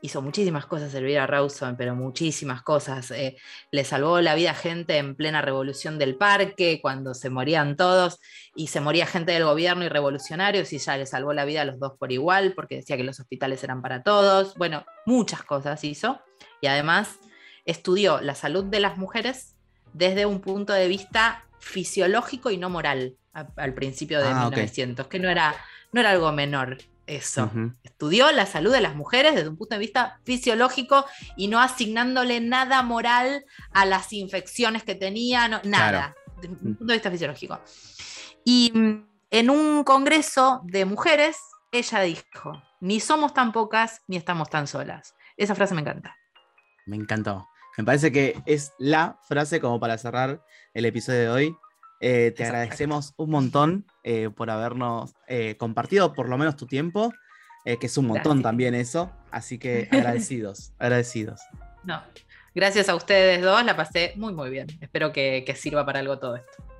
hizo 0.03 0.21
muchísimas 0.21 0.65
cosas 0.65 0.93
Elvira 0.93 1.25
Rawson, 1.25 1.77
pero 1.77 1.95
muchísimas 1.95 2.61
cosas. 2.61 3.09
Eh, 3.11 3.37
le 3.71 3.85
salvó 3.85 4.19
la 4.19 4.35
vida 4.35 4.51
a 4.51 4.53
gente 4.53 4.97
en 4.97 5.15
plena 5.15 5.41
revolución 5.41 5.97
del 5.97 6.17
parque, 6.17 6.79
cuando 6.81 7.13
se 7.13 7.29
morían 7.29 7.77
todos, 7.77 8.19
y 8.53 8.67
se 8.67 8.81
moría 8.81 9.05
gente 9.05 9.31
del 9.31 9.45
gobierno 9.45 9.85
y 9.85 9.87
revolucionarios, 9.87 10.73
y 10.73 10.77
ya 10.77 10.97
le 10.97 11.05
salvó 11.05 11.31
la 11.31 11.45
vida 11.45 11.61
a 11.61 11.65
los 11.65 11.79
dos 11.79 11.93
por 11.97 12.11
igual, 12.11 12.51
porque 12.53 12.75
decía 12.75 12.97
que 12.97 13.05
los 13.05 13.21
hospitales 13.21 13.63
eran 13.63 13.81
para 13.81 14.03
todos. 14.03 14.55
Bueno, 14.55 14.85
muchas 15.05 15.41
cosas 15.43 15.81
hizo. 15.85 16.19
Y 16.59 16.67
además 16.67 17.19
estudió 17.63 18.19
la 18.19 18.35
salud 18.35 18.65
de 18.65 18.81
las 18.81 18.97
mujeres 18.97 19.55
desde 19.93 20.25
un 20.25 20.41
punto 20.41 20.73
de 20.73 20.89
vista 20.89 21.45
fisiológico 21.59 22.51
y 22.51 22.57
no 22.57 22.69
moral 22.69 23.15
al 23.31 23.73
principio 23.73 24.19
de 24.19 24.33
1900, 24.33 25.05
ah, 25.05 25.09
que 25.09 25.19
no 25.19 25.29
era, 25.29 25.55
no 25.93 26.01
era 26.01 26.11
algo 26.11 26.31
menor 26.33 26.77
eso. 27.07 27.51
Estudió 27.83 28.31
la 28.31 28.45
salud 28.45 28.71
de 28.71 28.81
las 28.81 28.95
mujeres 28.95 29.35
desde 29.35 29.49
un 29.49 29.57
punto 29.57 29.75
de 29.75 29.79
vista 29.79 30.19
fisiológico 30.23 31.05
y 31.35 31.47
no 31.47 31.59
asignándole 31.59 32.39
nada 32.39 32.81
moral 32.81 33.45
a 33.71 33.85
las 33.85 34.13
infecciones 34.13 34.83
que 34.83 34.95
tenían, 34.95 35.61
nada, 35.63 36.15
desde 36.41 36.53
un 36.53 36.75
punto 36.75 36.85
de 36.85 36.93
vista 36.93 37.11
fisiológico. 37.11 37.59
Y 38.45 38.71
mm, 38.73 39.07
en 39.31 39.49
un 39.49 39.83
congreso 39.83 40.61
de 40.65 40.85
mujeres, 40.85 41.37
ella 41.71 42.01
dijo, 42.01 42.61
ni 42.79 42.99
somos 42.99 43.33
tan 43.33 43.51
pocas 43.51 44.01
ni 44.07 44.17
estamos 44.17 44.49
tan 44.49 44.67
solas. 44.67 45.15
Esa 45.37 45.55
frase 45.55 45.73
me 45.73 45.81
encanta. 45.81 46.15
Me 46.85 46.95
encantó. 46.95 47.47
Me 47.77 47.83
parece 47.83 48.11
que 48.11 48.41
es 48.45 48.73
la 48.77 49.17
frase 49.27 49.59
como 49.59 49.79
para 49.79 49.97
cerrar 49.97 50.43
el 50.73 50.85
episodio 50.85 51.19
de 51.19 51.29
hoy. 51.29 51.57
Eh, 52.05 52.31
te 52.31 52.43
agradecemos 52.43 53.13
un 53.15 53.29
montón 53.29 53.85
eh, 54.03 54.29
por 54.29 54.49
habernos 54.49 55.13
eh, 55.25 55.55
compartido 55.55 56.11
por 56.11 56.27
lo 56.27 56.37
menos 56.37 56.57
tu 56.57 56.67
tiempo, 56.67 57.13
que 57.63 57.85
es 57.85 57.97
un 57.97 58.07
montón 58.07 58.41
también 58.41 58.75
eso. 58.75 59.09
Así 59.31 59.57
que 59.57 59.87
agradecidos, 59.89 60.73
agradecidos. 60.79 61.39
No, 61.85 62.03
gracias 62.53 62.89
a 62.89 62.95
ustedes 62.95 63.41
dos, 63.41 63.63
la 63.63 63.77
pasé 63.77 64.11
muy, 64.17 64.33
muy 64.33 64.49
bien. 64.49 64.67
Espero 64.81 65.13
que 65.13 65.55
sirva 65.57 65.85
para 65.85 65.99
algo 65.99 66.19
todo 66.19 66.35
esto. 66.35 66.72